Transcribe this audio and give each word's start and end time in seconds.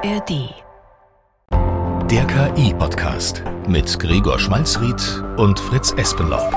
ARD. 0.00 0.54
Der 2.08 2.24
KI-Podcast 2.26 3.42
mit 3.66 3.98
Gregor 3.98 4.38
Schmalzried 4.38 5.24
und 5.36 5.58
Fritz 5.58 5.92
Espenlaub. 5.96 6.52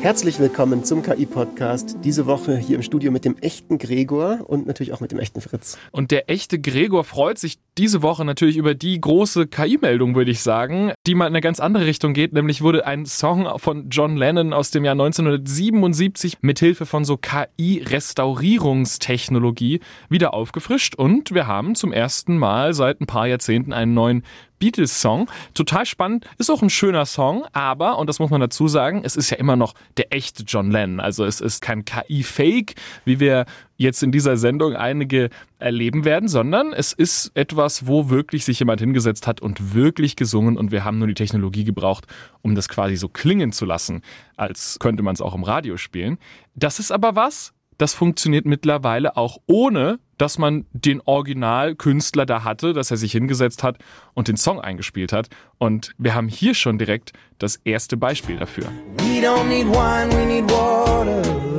Herzlich 0.00 0.38
willkommen 0.38 0.82
zum 0.82 1.02
KI-Podcast. 1.02 1.98
Diese 2.02 2.24
Woche 2.24 2.56
hier 2.56 2.76
im 2.76 2.82
Studio 2.82 3.10
mit 3.10 3.26
dem 3.26 3.36
echten 3.38 3.76
Gregor 3.76 4.48
und 4.48 4.66
natürlich 4.66 4.94
auch 4.94 5.00
mit 5.00 5.12
dem 5.12 5.18
echten 5.18 5.42
Fritz. 5.42 5.76
Und 5.90 6.10
der 6.10 6.30
echte 6.30 6.58
Gregor 6.58 7.04
freut 7.04 7.38
sich 7.38 7.58
diese 7.78 8.02
Woche 8.02 8.24
natürlich 8.24 8.56
über 8.56 8.74
die 8.74 9.00
große 9.00 9.46
KI-Meldung, 9.46 10.14
würde 10.14 10.30
ich 10.30 10.40
sagen, 10.40 10.92
die 11.06 11.14
mal 11.14 11.26
in 11.26 11.32
eine 11.32 11.42
ganz 11.42 11.60
andere 11.60 11.86
Richtung 11.86 12.14
geht. 12.14 12.32
Nämlich 12.32 12.62
wurde 12.62 12.86
ein 12.86 13.04
Song 13.04 13.58
von 13.58 13.90
John 13.90 14.16
Lennon 14.16 14.52
aus 14.52 14.70
dem 14.70 14.84
Jahr 14.84 14.92
1977 14.92 16.38
mithilfe 16.40 16.86
von 16.86 17.04
so 17.04 17.16
KI-Restaurierungstechnologie 17.16 19.80
wieder 20.08 20.32
aufgefrischt. 20.32 20.94
Und 20.94 21.34
wir 21.34 21.46
haben 21.46 21.74
zum 21.74 21.92
ersten 21.92 22.38
Mal 22.38 22.72
seit 22.72 23.00
ein 23.00 23.06
paar 23.06 23.26
Jahrzehnten 23.26 23.72
einen 23.72 23.94
neuen 23.94 24.22
Beatles-Song. 24.58 25.30
Total 25.54 25.86
spannend, 25.86 26.26
ist 26.38 26.50
auch 26.50 26.62
ein 26.62 26.70
schöner 26.70 27.06
Song, 27.06 27.44
aber, 27.52 27.98
und 27.98 28.08
das 28.08 28.18
muss 28.18 28.30
man 28.30 28.40
dazu 28.40 28.68
sagen, 28.68 29.02
es 29.04 29.16
ist 29.16 29.30
ja 29.30 29.36
immer 29.36 29.56
noch 29.56 29.74
der 29.96 30.14
echte 30.14 30.44
John 30.44 30.70
Lennon. 30.70 31.00
Also 31.00 31.24
es 31.24 31.40
ist 31.40 31.60
kein 31.60 31.84
KI-Fake, 31.84 32.74
wie 33.04 33.20
wir 33.20 33.46
jetzt 33.76 34.02
in 34.02 34.12
dieser 34.12 34.36
Sendung 34.36 34.74
einige 34.74 35.30
erleben 35.58 36.04
werden, 36.04 36.28
sondern 36.28 36.72
es 36.72 36.92
ist 36.92 37.30
etwas, 37.34 37.86
wo 37.86 38.10
wirklich 38.10 38.44
sich 38.44 38.58
jemand 38.58 38.80
hingesetzt 38.80 39.26
hat 39.26 39.40
und 39.40 39.74
wirklich 39.74 40.16
gesungen 40.16 40.56
und 40.56 40.70
wir 40.70 40.84
haben 40.84 40.98
nur 40.98 41.08
die 41.08 41.14
Technologie 41.14 41.64
gebraucht, 41.64 42.06
um 42.42 42.54
das 42.54 42.68
quasi 42.68 42.96
so 42.96 43.08
klingen 43.08 43.52
zu 43.52 43.64
lassen, 43.64 44.02
als 44.36 44.78
könnte 44.80 45.02
man 45.02 45.14
es 45.14 45.20
auch 45.20 45.34
im 45.34 45.44
Radio 45.44 45.76
spielen. 45.76 46.18
Das 46.54 46.78
ist 46.78 46.90
aber 46.90 47.16
was, 47.16 47.52
das 47.78 47.92
funktioniert 47.92 48.46
mittlerweile 48.46 49.16
auch 49.16 49.38
ohne, 49.46 49.98
dass 50.16 50.38
man 50.38 50.64
den 50.72 51.02
Originalkünstler 51.04 52.24
da 52.24 52.42
hatte, 52.42 52.72
dass 52.72 52.90
er 52.90 52.96
sich 52.96 53.12
hingesetzt 53.12 53.62
hat 53.62 53.78
und 54.14 54.28
den 54.28 54.36
Song 54.36 54.60
eingespielt 54.60 55.12
hat. 55.12 55.28
Und 55.58 55.92
wir 55.98 56.14
haben 56.14 56.28
hier 56.28 56.54
schon 56.54 56.78
direkt 56.78 57.12
das 57.38 57.56
erste 57.64 57.98
Beispiel 57.98 58.38
dafür. 58.38 58.64
We 58.98 59.20
don't 59.20 59.44
need 59.44 59.66
wine, 59.66 60.10
we 60.10 60.26
need 60.26 60.50
water. 60.50 61.55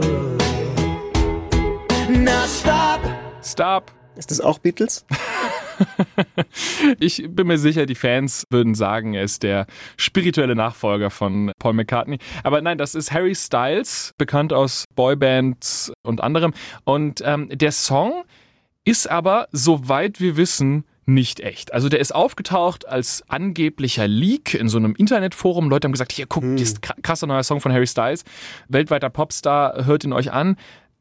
Now 2.28 2.46
stop. 2.46 3.00
Stop. 3.42 3.92
Ist 4.18 4.32
das 4.32 4.42
auch 4.42 4.60
Beatles? 4.60 5.06
ich 7.00 7.26
bin 7.30 7.48
mir 7.48 7.58
sicher, 7.58 7.86
die 7.86 7.96
Fans 7.96 8.44
würden 8.50 8.76
sagen, 8.76 9.14
er 9.14 9.24
ist 9.24 9.44
der 9.44 9.66
spirituelle 9.96 10.54
Nachfolger 10.54 11.10
von 11.10 11.54
Paul 11.58 11.72
McCartney. 11.72 12.18
Aber 12.44 12.60
nein, 12.60 12.78
das 12.78 12.96
ist 12.96 13.14
Harry 13.14 13.34
Styles, 13.34 14.12
bekannt 14.18 14.52
aus 14.52 14.84
Boybands 14.94 15.94
und 16.04 16.20
anderem. 16.20 16.54
Und 16.84 17.22
ähm, 17.24 17.48
der 17.50 17.72
Song 17.72 18.26
ist 18.84 19.10
aber, 19.10 19.48
soweit 19.54 20.20
wir 20.20 20.36
wissen, 20.36 20.84
nicht 21.06 21.40
echt. 21.40 21.74
Also 21.74 21.88
der 21.88 22.02
ist 22.02 22.14
aufgetaucht 22.14 22.90
als 22.90 23.24
angeblicher 23.30 24.10
Leak 24.10 24.54
in 24.54 24.68
so 24.68 24.78
einem 24.78 24.96
Internetforum. 24.96 25.70
Leute 25.70 25.86
haben 25.86 25.94
gesagt, 25.94 26.12
hier 26.12 26.26
guckt, 26.26 26.46
hm. 26.46 26.58
ist 26.58 26.82
krasser 26.82 27.28
neuer 27.28 27.44
Song 27.44 27.62
von 27.62 27.72
Harry 27.72 27.88
Styles. 27.88 28.26
Weltweiter 28.68 29.10
Popstar, 29.10 29.86
hört 29.86 30.04
ihn 30.04 30.12
euch 30.12 30.34
an. 30.34 30.58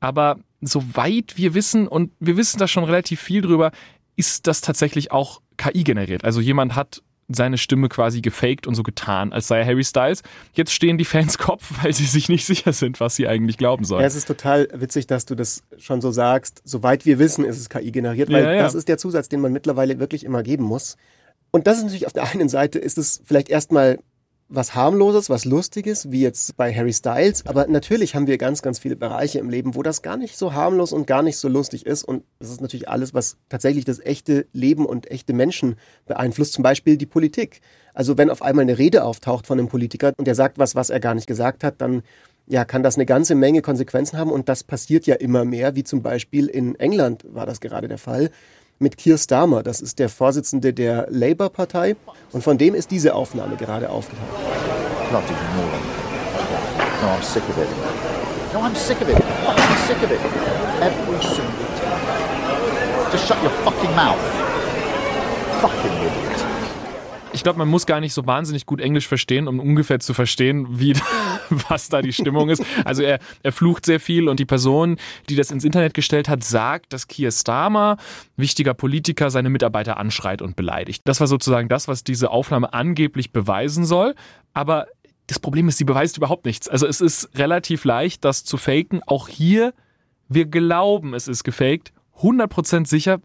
Aber 0.07 0.39
soweit 0.61 1.37
wir 1.37 1.55
wissen, 1.55 1.89
und 1.89 2.13
wir 2.21 2.37
wissen 2.37 2.61
da 2.61 2.69
schon 2.69 2.85
relativ 2.85 3.21
viel 3.21 3.43
drüber, 3.43 3.73
ist 4.15 4.47
das 4.47 4.61
tatsächlich 4.61 5.11
auch 5.11 5.41
KI 5.57 5.83
generiert. 5.83 6.23
Also 6.23 6.41
jemand 6.41 6.77
hat 6.77 7.03
seine 7.27 7.59
Stimme 7.59 7.89
quasi 7.89 8.21
gefaked 8.21 8.69
und 8.69 8.77
so 8.77 8.85
getan, 8.85 9.33
als 9.33 9.49
sei 9.49 9.59
er 9.59 9.67
Harry 9.67 9.83
Styles. 9.83 10.23
Jetzt 10.53 10.71
stehen 10.71 10.97
die 10.97 11.05
Fans 11.05 11.39
Kopf, 11.39 11.83
weil 11.83 11.93
sie 11.93 12.05
sich 12.05 12.29
nicht 12.29 12.47
sicher 12.47 12.73
sind, 12.73 13.01
was 13.01 13.17
sie 13.17 13.27
eigentlich 13.27 13.59
glauben 13.59 13.85
sollen. 13.85 14.03
Ja, 14.03 14.07
es 14.07 14.15
ist 14.15 14.29
total 14.29 14.69
witzig, 14.73 15.09
dass 15.09 15.27
du 15.27 15.35
das 15.35 15.65
schon 15.77 16.01
so 16.01 16.13
sagst. 16.13 16.63
Soweit 16.65 17.05
wir 17.05 17.19
wissen, 17.19 17.45
ist 17.45 17.59
es 17.59 17.69
KI 17.69 17.91
generiert, 17.91 18.31
weil 18.31 18.45
ja, 18.45 18.53
ja. 18.53 18.63
das 18.63 18.77
ist 18.77 18.87
der 18.87 18.97
Zusatz, 18.97 19.29
den 19.29 19.41
man 19.41 19.53
mittlerweile 19.53 19.99
wirklich 19.99 20.23
immer 20.23 20.45
geben 20.45 20.63
muss. 20.63 20.97
Und 21.51 21.67
das 21.67 21.79
ist 21.79 21.83
natürlich 21.83 22.07
auf 22.07 22.13
der 22.13 22.31
einen 22.31 22.49
Seite, 22.49 22.79
ist 22.79 22.97
es 22.97 23.23
vielleicht 23.25 23.49
erstmal 23.49 23.99
was 24.49 24.75
harmloses, 24.75 25.29
was 25.29 25.45
lustiges, 25.45 26.11
wie 26.11 26.21
jetzt 26.21 26.57
bei 26.57 26.73
Harry 26.73 26.93
Styles. 26.93 27.45
Aber 27.47 27.67
natürlich 27.67 28.15
haben 28.15 28.27
wir 28.27 28.39
ganz, 28.39 28.63
ganz 28.63 28.79
viele 28.79 28.95
Bereiche 28.95 29.39
im 29.39 29.51
Leben, 29.51 29.75
wo 29.75 29.83
das 29.83 30.03
gar 30.03 30.17
nicht 30.17 30.37
so 30.37 30.53
harmlos 30.53 30.93
und 30.93 31.07
gar 31.07 31.23
nicht 31.23 31.37
so 31.37 31.49
lustig 31.49 31.85
ist. 31.85 32.05
Und 32.05 32.23
das 32.39 32.51
ist 32.51 32.61
natürlich 32.61 32.89
alles, 32.89 33.13
was 33.13 33.39
tatsächlich 33.49 33.85
das 33.85 33.99
echte 33.99 34.47
Leben 34.53 34.87
und 34.87 35.11
echte 35.11 35.33
Menschen 35.33 35.77
beeinflusst. 36.07 36.53
Zum 36.53 36.63
Beispiel 36.63 36.97
die 36.97 37.07
Politik. 37.07 37.61
Also 37.93 38.19
wenn 38.19 38.31
auf 38.31 38.43
einmal 38.43 38.63
eine 38.63 38.79
Rede 38.79 39.05
auftaucht 39.05 39.47
von 39.47 39.59
einem 39.59 39.69
Politiker 39.69 40.13
und 40.17 40.27
der 40.27 40.35
sagt 40.35 40.59
was, 40.59 40.75
was 40.75 40.91
er 40.91 41.01
gar 41.01 41.15
nicht 41.15 41.27
gesagt 41.27 41.65
hat, 41.65 41.81
dann 41.81 42.03
ja, 42.47 42.65
kann 42.65 42.85
das 42.85 42.95
eine 42.95 43.07
ganze 43.07 43.35
Menge 43.35 43.63
Konsequenzen 43.63 44.19
haben. 44.19 44.31
Und 44.31 44.49
das 44.49 44.63
passiert 44.63 45.07
ja 45.07 45.17
immer 45.17 45.45
mehr, 45.45 45.75
wie 45.75 45.83
zum 45.83 46.03
Beispiel 46.03 46.47
in 46.47 46.77
England 46.77 47.25
war 47.29 47.47
das 47.47 47.61
gerade 47.61 47.89
der 47.89 47.99
Fall 47.99 48.31
mit 48.79 48.99
Keir 48.99 49.19
Starmer. 49.19 49.63
Das 49.63 49.81
ist 49.81 49.99
der 49.99 50.09
Vorsitzende 50.09 50.73
der 50.73 51.07
Labour-Partei. 51.11 51.97
Und 52.33 52.43
von 52.43 52.59
dem 52.59 52.75
ist 52.75 52.91
diese 52.91 53.15
Aufnahme 53.15 53.57
gerade 53.57 53.91
moron. 55.57 55.81
No, 57.03 57.09
I'm 57.09 57.23
sick 57.23 57.43
of 57.49 57.59
it. 57.59 57.69
No, 58.53 58.61
I'm 58.61 58.75
sick 58.75 59.01
of 59.01 59.09
it. 59.09 59.17
I'm 59.17 59.87
sick 59.87 60.03
of 60.03 60.11
it. 60.11 60.21
Every 60.81 61.21
single 61.23 61.45
time. 61.79 63.13
Just 63.13 63.29
shut 63.29 63.43
your 63.43 63.53
fucking 63.65 63.95
mouth. 63.95 64.19
Fucking 65.61 65.93
ich 67.37 67.43
glaube, 67.43 67.59
man 67.59 67.69
muss 67.69 67.85
gar 67.85 68.01
nicht 68.01 68.15
so 68.15 68.27
wahnsinnig 68.27 68.65
gut 68.65 68.81
Englisch 68.81 69.07
verstehen, 69.07 69.47
um 69.47 69.61
ungefähr 69.61 70.01
zu 70.01 70.15
verstehen, 70.15 70.67
wie, 70.81 70.95
was 71.69 71.91
da 71.91 72.01
die 72.01 72.15
Stimmung 72.15 72.49
ist. 72.49 72.65
Also 72.85 73.03
er, 73.03 73.21
er 73.43 73.53
flucht 73.53 73.85
sehr 73.85 74.01
viel 74.01 74.29
und 74.29 74.41
die 74.41 74.47
Person, 74.47 74.97
die 75.29 75.37
das 75.37 75.51
ins 75.51 75.65
Internet 75.65 75.93
gestellt 75.93 76.31
hat, 76.31 76.43
sagt, 76.43 76.95
dass 76.95 77.09
Keir 77.09 77.31
Starmer, 77.31 77.99
wichtiger 78.37 78.73
Politiker, 78.73 79.31
seine 79.31 79.51
Mitarbeiter 79.51 79.99
anschreit 79.99 80.41
und 80.41 80.57
beleidigt. 80.57 81.03
Das 81.05 81.21
war 81.21 81.27
sozusagen 81.27 81.69
das, 81.69 81.89
was 81.89 82.03
diese 82.05 82.31
Aufnahme 82.31 82.73
angeblich 82.73 83.33
beweisen 83.33 83.85
soll. 83.85 84.15
Aber 84.55 84.87
das 85.27 85.39
Problem 85.39 85.69
ist, 85.69 85.77
sie 85.77 85.85
beweist 85.85 86.17
überhaupt 86.17 86.47
nichts. 86.47 86.69
Also 86.69 86.87
es 86.87 87.03
ist 87.03 87.29
relativ 87.35 87.85
leicht, 87.85 88.25
das 88.25 88.45
zu 88.45 88.57
faken. 88.57 89.03
Auch 89.07 89.29
hier, 89.29 89.75
wir 90.29 90.47
glauben, 90.47 91.13
es 91.13 91.29
ist 91.29 91.45
gefaked. 91.45 91.93
100% 92.21 92.87
sicher 92.87 93.21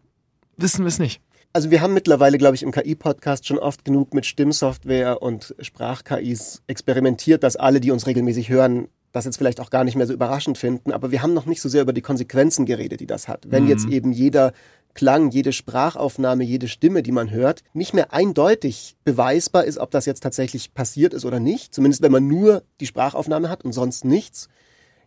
wissen 0.58 0.84
wir 0.84 0.90
es 0.90 1.00
nicht. 1.00 1.22
Also 1.54 1.70
wir 1.70 1.82
haben 1.82 1.94
mittlerweile, 1.94 2.38
glaube 2.38 2.56
ich, 2.56 2.64
im 2.64 2.72
KI-Podcast 2.72 3.46
schon 3.46 3.60
oft 3.60 3.84
genug 3.84 4.14
mit 4.14 4.26
Stimmsoftware 4.26 5.22
und 5.22 5.54
Sprach-KIs 5.60 6.64
experimentiert, 6.68 7.44
dass 7.44 7.58
alle, 7.58 7.82
die 7.82 7.92
uns 7.92 8.08
regelmäßig 8.08 8.48
hören, 8.50 8.88
das 9.12 9.26
jetzt 9.26 9.36
vielleicht 9.36 9.60
auch 9.60 9.70
gar 9.70 9.84
nicht 9.84 9.96
mehr 9.96 10.08
so 10.08 10.14
überraschend 10.14 10.58
finden. 10.58 10.94
Aber 10.94 11.12
wir 11.12 11.22
haben 11.22 11.34
noch 11.34 11.46
nicht 11.46 11.62
so 11.62 11.68
sehr 11.68 11.82
über 11.82 11.92
die 11.92 12.02
Konsequenzen 12.02 12.66
geredet, 12.66 13.02
die 13.02 13.06
das 13.06 13.28
hat. 13.28 13.46
Wenn 13.50 13.64
mhm. 13.64 13.70
jetzt 13.70 13.86
eben 13.90 14.14
jeder 14.14 14.54
Klang, 14.94 15.30
jede 15.32 15.52
Sprachaufnahme, 15.52 16.46
jede 16.46 16.70
Stimme, 16.70 17.04
die 17.04 17.12
man 17.12 17.32
hört, 17.32 17.64
nicht 17.74 17.94
mehr 17.94 18.14
eindeutig 18.14 18.96
beweisbar 19.04 19.66
ist, 19.66 19.78
ob 19.78 19.92
das 19.92 20.06
jetzt 20.06 20.22
tatsächlich 20.22 20.74
passiert 20.74 21.14
ist 21.14 21.26
oder 21.26 21.42
nicht. 21.42 21.76
Zumindest 21.76 22.02
wenn 22.02 22.12
man 22.14 22.28
nur 22.28 22.64
die 22.80 22.88
Sprachaufnahme 22.88 23.50
hat 23.50 23.66
und 23.66 23.74
sonst 23.74 24.06
nichts 24.06 24.48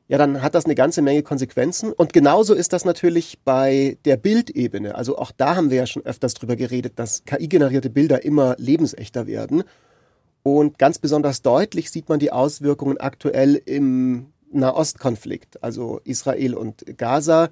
ja, 0.06 0.18
dann 0.18 0.42
hat 0.42 0.54
das 0.54 0.66
eine 0.66 0.74
ganze 0.74 1.00
Menge 1.00 1.22
Konsequenzen. 1.22 1.92
Und 1.92 2.12
genauso 2.12 2.52
ist 2.54 2.72
das 2.72 2.84
natürlich 2.84 3.38
bei 3.44 3.96
der 4.04 4.16
Bildebene. 4.18 4.94
Also 4.94 5.16
auch 5.16 5.32
da 5.32 5.56
haben 5.56 5.70
wir 5.70 5.78
ja 5.78 5.86
schon 5.86 6.04
öfters 6.04 6.34
drüber 6.34 6.56
geredet, 6.56 6.94
dass 6.96 7.24
KI-generierte 7.24 7.88
Bilder 7.88 8.22
immer 8.22 8.54
lebensechter 8.58 9.26
werden. 9.26 9.64
Und 10.42 10.78
ganz 10.78 10.98
besonders 10.98 11.40
deutlich 11.40 11.90
sieht 11.90 12.10
man 12.10 12.18
die 12.18 12.32
Auswirkungen 12.32 12.98
aktuell 12.98 13.54
im 13.54 14.26
Nahostkonflikt. 14.52 15.62
Also 15.62 16.00
Israel 16.04 16.54
und 16.54 16.84
Gaza 16.98 17.48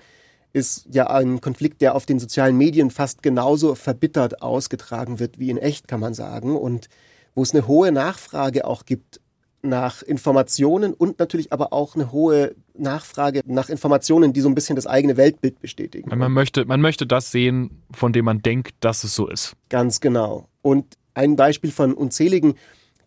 ist 0.53 0.87
ja 0.93 1.07
ein 1.07 1.41
Konflikt, 1.41 1.81
der 1.81 1.95
auf 1.95 2.05
den 2.05 2.19
sozialen 2.19 2.59
Medien 2.59 2.91
fast 2.91 3.23
genauso 3.23 3.75
verbittert 3.75 4.43
ausgetragen 4.43 5.19
wird 5.19 5.39
wie 5.39 5.49
in 5.49 5.57
echt, 5.57 5.89
kann 5.89 6.01
man 6.01 6.13
sagen. 6.13 6.55
Und 6.55 6.91
wo 7.35 7.43
es 7.43 7.55
eine 7.55 7.67
hohe 7.67 7.93
Nachfrage 7.93 8.67
auch 8.67 8.85
gibt 8.85 9.22
nach 9.63 10.03
Informationen 10.03 10.93
und 10.93 11.19
natürlich 11.19 11.53
aber 11.53 11.73
auch 11.73 11.95
eine 11.95 12.13
hohe 12.13 12.55
Nachfrage 12.75 13.43
nach 13.47 13.69
Informationen, 13.69 14.33
die 14.33 14.41
so 14.41 14.49
ein 14.49 14.55
bisschen 14.55 14.77
das 14.77 14.87
eigene 14.87 15.17
Weltbild 15.17 15.61
bestätigen. 15.61 16.11
Man 16.17 16.33
möchte, 16.33 16.65
man 16.65 16.81
möchte 16.81 17.07
das 17.07 17.31
sehen, 17.31 17.83
von 17.93 18.13
dem 18.13 18.25
man 18.25 18.43
denkt, 18.43 18.75
dass 18.81 19.05
es 19.05 19.15
so 19.15 19.29
ist. 19.29 19.55
Ganz 19.69 20.01
genau. 20.01 20.49
Und 20.63 20.97
ein 21.15 21.37
Beispiel 21.37 21.71
von 21.71 21.95
unzähligen, 21.95 22.55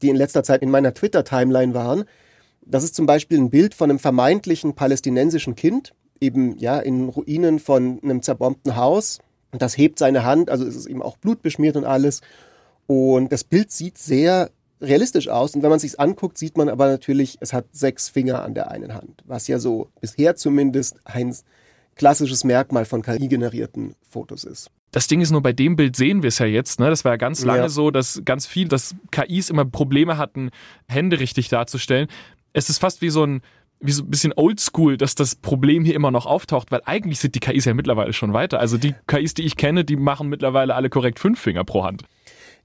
die 0.01 0.09
in 0.09 0.15
letzter 0.15 0.43
Zeit 0.43 0.61
in 0.61 0.71
meiner 0.71 0.93
Twitter-Timeline 0.93 1.73
waren, 1.73 2.05
das 2.65 2.83
ist 2.83 2.95
zum 2.95 3.05
Beispiel 3.05 3.37
ein 3.37 3.49
Bild 3.49 3.73
von 3.73 3.89
einem 3.89 3.99
vermeintlichen 3.99 4.73
palästinensischen 4.73 5.55
Kind, 5.55 5.93
eben 6.19 6.57
ja 6.57 6.79
in 6.79 7.09
Ruinen 7.09 7.59
von 7.59 7.99
einem 8.01 8.21
zerbombten 8.21 8.75
Haus. 8.75 9.19
Und 9.51 9.61
das 9.61 9.77
hebt 9.77 9.99
seine 9.99 10.23
Hand, 10.23 10.49
also 10.49 10.65
es 10.65 10.75
ist 10.75 10.87
eben 10.87 11.01
auch 11.01 11.17
blutbeschmiert 11.17 11.75
und 11.75 11.85
alles. 11.85 12.21
Und 12.87 13.31
das 13.31 13.43
Bild 13.43 13.71
sieht 13.71 13.97
sehr 13.97 14.51
realistisch 14.85 15.27
aus. 15.27 15.55
Und 15.55 15.63
wenn 15.63 15.69
man 15.69 15.79
sich 15.79 15.99
anguckt, 15.99 16.37
sieht 16.37 16.57
man 16.57 16.69
aber 16.69 16.87
natürlich, 16.87 17.37
es 17.41 17.53
hat 17.53 17.65
sechs 17.71 18.09
Finger 18.09 18.43
an 18.43 18.53
der 18.53 18.71
einen 18.71 18.93
Hand, 18.93 19.23
was 19.25 19.47
ja 19.47 19.59
so 19.59 19.89
bisher 20.01 20.35
zumindest 20.35 20.97
ein 21.05 21.35
klassisches 21.95 22.43
Merkmal 22.43 22.85
von 22.85 23.01
KI-generierten 23.01 23.95
Fotos 24.09 24.43
ist. 24.43 24.69
Das 24.91 25.07
Ding 25.07 25.21
ist 25.21 25.31
nur, 25.31 25.41
bei 25.41 25.53
dem 25.53 25.75
Bild 25.75 25.95
sehen 25.95 26.23
wir 26.23 26.29
es 26.29 26.39
ja 26.39 26.45
jetzt. 26.45 26.79
Ne? 26.79 26.89
Das 26.89 27.03
war 27.03 27.13
ja 27.13 27.17
ganz 27.17 27.43
lange 27.43 27.63
ja. 27.63 27.69
so, 27.69 27.91
dass 27.91 28.21
ganz 28.23 28.45
viel, 28.45 28.67
dass 28.67 28.95
KIs 29.11 29.49
immer 29.49 29.65
Probleme 29.65 30.17
hatten, 30.17 30.51
Hände 30.87 31.19
richtig 31.19 31.49
darzustellen. 31.49 32.07
Es 32.53 32.69
ist 32.69 32.77
fast 32.77 33.01
wie 33.01 33.09
so 33.09 33.25
ein 33.25 33.41
wie 33.81 33.91
so 33.91 34.03
ein 34.03 34.09
bisschen 34.09 34.33
oldschool, 34.35 34.97
dass 34.97 35.15
das 35.15 35.35
Problem 35.35 35.83
hier 35.83 35.95
immer 35.95 36.09
noch 36.11 36.25
auftaucht, 36.25 36.71
weil 36.71 36.81
eigentlich 36.85 37.19
sind 37.19 37.35
die 37.35 37.41
KIs 37.41 37.65
ja 37.65 37.73
mittlerweile 37.73 38.13
schon 38.13 38.31
weiter. 38.33 38.59
Also 38.59 38.77
die 38.77 38.95
KIs, 39.07 39.33
die 39.33 39.43
ich 39.43 39.57
kenne, 39.57 39.83
die 39.83 39.97
machen 39.97 40.29
mittlerweile 40.29 40.75
alle 40.75 40.89
korrekt 40.89 41.19
fünf 41.19 41.39
Finger 41.39 41.65
pro 41.65 41.83
Hand. 41.83 42.03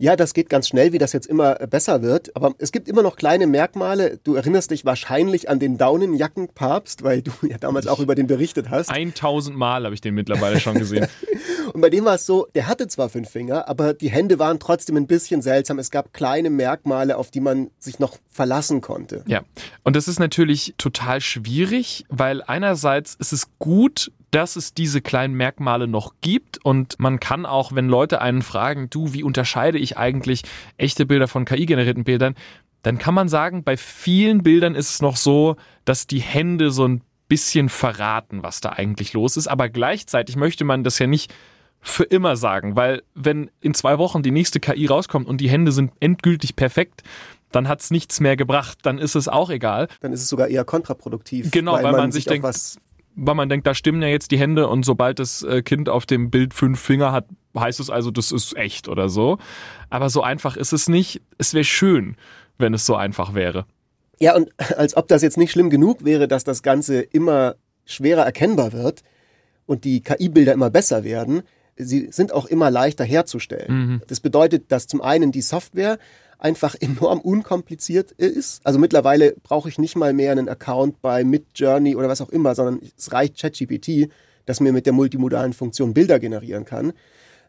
Ja, 0.00 0.16
das 0.16 0.32
geht 0.32 0.48
ganz 0.48 0.66
schnell, 0.66 0.94
wie 0.94 0.98
das 0.98 1.12
jetzt 1.12 1.26
immer 1.26 1.56
besser 1.56 2.00
wird. 2.00 2.34
Aber 2.34 2.54
es 2.56 2.72
gibt 2.72 2.88
immer 2.88 3.02
noch 3.02 3.16
kleine 3.16 3.46
Merkmale. 3.46 4.18
Du 4.24 4.34
erinnerst 4.34 4.70
dich 4.70 4.86
wahrscheinlich 4.86 5.50
an 5.50 5.58
den 5.58 5.76
Daunenjackenpapst, 5.76 7.02
weil 7.02 7.20
du 7.20 7.30
ja 7.46 7.58
damals 7.58 7.86
auch 7.86 8.00
über 8.00 8.14
den 8.14 8.26
berichtet 8.26 8.70
hast. 8.70 8.88
1000 8.88 9.54
Mal 9.54 9.84
habe 9.84 9.94
ich 9.94 10.00
den 10.00 10.14
mittlerweile 10.14 10.58
schon 10.58 10.78
gesehen. 10.78 11.06
Und 11.74 11.82
bei 11.82 11.90
dem 11.90 12.06
war 12.06 12.14
es 12.14 12.24
so, 12.24 12.48
der 12.54 12.66
hatte 12.66 12.88
zwar 12.88 13.10
fünf 13.10 13.28
Finger, 13.28 13.68
aber 13.68 13.92
die 13.92 14.10
Hände 14.10 14.38
waren 14.38 14.58
trotzdem 14.58 14.96
ein 14.96 15.06
bisschen 15.06 15.42
seltsam. 15.42 15.78
Es 15.78 15.90
gab 15.90 16.14
kleine 16.14 16.48
Merkmale, 16.48 17.18
auf 17.18 17.30
die 17.30 17.40
man 17.40 17.70
sich 17.78 17.98
noch 17.98 18.16
verlassen 18.30 18.80
konnte. 18.80 19.22
Ja, 19.26 19.42
und 19.84 19.96
das 19.96 20.08
ist 20.08 20.18
natürlich 20.18 20.74
total 20.78 21.20
schwierig, 21.20 22.06
weil 22.08 22.42
einerseits 22.42 23.16
ist 23.16 23.34
es 23.34 23.48
gut, 23.58 24.10
dass 24.30 24.56
es 24.56 24.74
diese 24.74 25.00
kleinen 25.00 25.34
Merkmale 25.34 25.88
noch 25.88 26.14
gibt 26.20 26.64
und 26.64 26.98
man 26.98 27.20
kann 27.20 27.46
auch, 27.46 27.74
wenn 27.74 27.88
Leute 27.88 28.20
einen 28.20 28.42
fragen, 28.42 28.88
du, 28.90 29.12
wie 29.12 29.22
unterscheide 29.22 29.78
ich 29.78 29.96
eigentlich 29.96 30.42
echte 30.76 31.06
Bilder 31.06 31.28
von 31.28 31.44
KI-generierten 31.44 32.04
Bildern, 32.04 32.34
dann 32.82 32.98
kann 32.98 33.14
man 33.14 33.28
sagen, 33.28 33.64
bei 33.64 33.76
vielen 33.76 34.42
Bildern 34.42 34.74
ist 34.74 34.90
es 34.90 35.02
noch 35.02 35.16
so, 35.16 35.56
dass 35.84 36.06
die 36.06 36.20
Hände 36.20 36.70
so 36.70 36.86
ein 36.86 37.02
bisschen 37.28 37.68
verraten, 37.68 38.42
was 38.42 38.60
da 38.60 38.70
eigentlich 38.70 39.12
los 39.12 39.36
ist, 39.36 39.48
aber 39.48 39.68
gleichzeitig 39.68 40.36
möchte 40.36 40.64
man 40.64 40.84
das 40.84 40.98
ja 40.98 41.06
nicht 41.06 41.32
für 41.80 42.04
immer 42.04 42.36
sagen, 42.36 42.76
weil 42.76 43.02
wenn 43.14 43.50
in 43.60 43.74
zwei 43.74 43.98
Wochen 43.98 44.22
die 44.22 44.30
nächste 44.30 44.60
KI 44.60 44.86
rauskommt 44.86 45.26
und 45.26 45.40
die 45.40 45.48
Hände 45.48 45.72
sind 45.72 45.92
endgültig 46.00 46.56
perfekt, 46.56 47.02
dann 47.52 47.68
hat 47.68 47.80
es 47.80 47.90
nichts 47.90 48.20
mehr 48.20 48.36
gebracht, 48.36 48.78
dann 48.82 48.98
ist 48.98 49.14
es 49.14 49.28
auch 49.28 49.50
egal. 49.50 49.88
Dann 50.00 50.12
ist 50.12 50.22
es 50.22 50.28
sogar 50.28 50.48
eher 50.48 50.64
kontraproduktiv. 50.64 51.50
Genau, 51.50 51.72
weil, 51.72 51.84
weil 51.84 51.92
man, 51.92 52.00
man, 52.02 52.12
sich 52.12 52.24
denkt, 52.24 52.44
was 52.44 52.78
weil 53.14 53.34
man 53.34 53.48
denkt, 53.48 53.66
da 53.66 53.74
stimmen 53.74 54.02
ja 54.02 54.08
jetzt 54.08 54.30
die 54.30 54.38
Hände 54.38 54.68
und 54.68 54.84
sobald 54.84 55.18
das 55.18 55.42
äh, 55.42 55.62
Kind 55.62 55.88
auf 55.88 56.06
dem 56.06 56.30
Bild 56.30 56.54
fünf 56.54 56.80
Finger 56.80 57.12
hat, 57.12 57.26
heißt 57.58 57.80
es 57.80 57.90
also, 57.90 58.10
das 58.10 58.32
ist 58.32 58.56
echt 58.56 58.88
oder 58.88 59.08
so. 59.08 59.38
Aber 59.88 60.10
so 60.10 60.22
einfach 60.22 60.56
ist 60.56 60.72
es 60.72 60.88
nicht. 60.88 61.20
Es 61.38 61.52
wäre 61.54 61.64
schön, 61.64 62.16
wenn 62.58 62.74
es 62.74 62.86
so 62.86 62.94
einfach 62.94 63.34
wäre. 63.34 63.66
Ja, 64.18 64.36
und 64.36 64.50
als 64.76 64.96
ob 64.96 65.08
das 65.08 65.22
jetzt 65.22 65.38
nicht 65.38 65.52
schlimm 65.52 65.70
genug 65.70 66.04
wäre, 66.04 66.28
dass 66.28 66.44
das 66.44 66.62
Ganze 66.62 67.00
immer 67.00 67.56
schwerer 67.84 68.22
erkennbar 68.22 68.72
wird 68.72 69.02
und 69.66 69.84
die 69.84 70.02
KI-Bilder 70.02 70.52
immer 70.52 70.70
besser 70.70 71.04
werden, 71.04 71.42
sie 71.84 72.08
sind 72.10 72.32
auch 72.32 72.46
immer 72.46 72.70
leichter 72.70 73.04
herzustellen. 73.04 73.74
Mhm. 73.74 74.02
Das 74.06 74.20
bedeutet, 74.20 74.70
dass 74.72 74.86
zum 74.86 75.00
einen 75.00 75.32
die 75.32 75.42
Software 75.42 75.98
einfach 76.38 76.74
enorm 76.80 77.20
unkompliziert 77.20 78.12
ist. 78.12 78.60
Also 78.64 78.78
mittlerweile 78.78 79.34
brauche 79.42 79.68
ich 79.68 79.78
nicht 79.78 79.96
mal 79.96 80.12
mehr 80.12 80.32
einen 80.32 80.48
Account 80.48 81.00
bei 81.02 81.24
Midjourney 81.24 81.96
oder 81.96 82.08
was 82.08 82.20
auch 82.20 82.30
immer, 82.30 82.54
sondern 82.54 82.80
es 82.96 83.12
reicht 83.12 83.38
ChatGPT, 83.38 84.10
das 84.46 84.60
mir 84.60 84.72
mit 84.72 84.86
der 84.86 84.92
multimodalen 84.92 85.52
Funktion 85.52 85.94
Bilder 85.94 86.18
generieren 86.18 86.64
kann. 86.64 86.92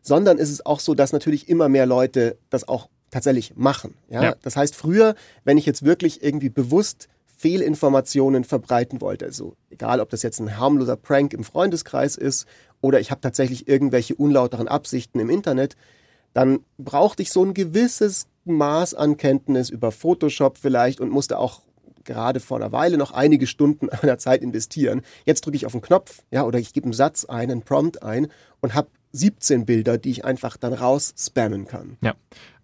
Sondern 0.01 0.37
ist 0.37 0.49
es 0.49 0.65
auch 0.65 0.79
so, 0.79 0.95
dass 0.95 1.13
natürlich 1.13 1.47
immer 1.47 1.69
mehr 1.69 1.85
Leute 1.85 2.37
das 2.49 2.67
auch 2.67 2.89
tatsächlich 3.11 3.55
machen. 3.55 3.95
Ja? 4.09 4.23
ja. 4.23 4.35
Das 4.41 4.55
heißt, 4.55 4.75
früher, 4.75 5.15
wenn 5.43 5.57
ich 5.57 5.65
jetzt 5.65 5.83
wirklich 5.83 6.23
irgendwie 6.23 6.49
bewusst 6.49 7.07
Fehlinformationen 7.41 8.43
verbreiten 8.43 9.01
wollte, 9.01 9.25
also 9.25 9.55
egal, 9.71 9.99
ob 9.99 10.09
das 10.11 10.21
jetzt 10.21 10.39
ein 10.39 10.59
harmloser 10.59 10.95
Prank 10.95 11.33
im 11.33 11.43
Freundeskreis 11.43 12.15
ist 12.15 12.45
oder 12.81 12.99
ich 12.99 13.09
habe 13.09 13.19
tatsächlich 13.19 13.67
irgendwelche 13.67 14.13
unlauteren 14.13 14.67
Absichten 14.67 15.19
im 15.19 15.31
Internet, 15.31 15.75
dann 16.35 16.59
brauchte 16.77 17.23
ich 17.23 17.31
so 17.31 17.43
ein 17.43 17.55
gewisses 17.55 18.27
Maß 18.45 18.93
an 18.93 19.17
Kenntnis 19.17 19.71
über 19.71 19.91
Photoshop 19.91 20.59
vielleicht 20.59 20.99
und 21.01 21.09
musste 21.09 21.39
auch 21.39 21.61
gerade 22.03 22.39
vor 22.39 22.57
einer 22.57 22.71
Weile 22.71 22.97
noch 22.97 23.11
einige 23.11 23.47
Stunden 23.47 23.89
einer 24.01 24.19
Zeit 24.19 24.43
investieren. 24.43 25.01
Jetzt 25.25 25.43
drücke 25.43 25.57
ich 25.57 25.65
auf 25.65 25.71
den 25.71 25.81
Knopf, 25.81 26.21
ja, 26.29 26.43
oder 26.43 26.59
ich 26.59 26.73
gebe 26.73 26.85
einen 26.85 26.93
Satz 26.93 27.25
ein, 27.25 27.49
einen 27.49 27.63
Prompt 27.63 28.03
ein 28.03 28.27
und 28.59 28.75
habe 28.75 28.89
17 29.13 29.65
Bilder, 29.65 29.97
die 29.97 30.11
ich 30.11 30.25
einfach 30.25 30.57
dann 30.57 30.73
raus 30.73 31.15
spammen 31.17 31.65
kann. 31.65 31.97
Ja. 32.01 32.13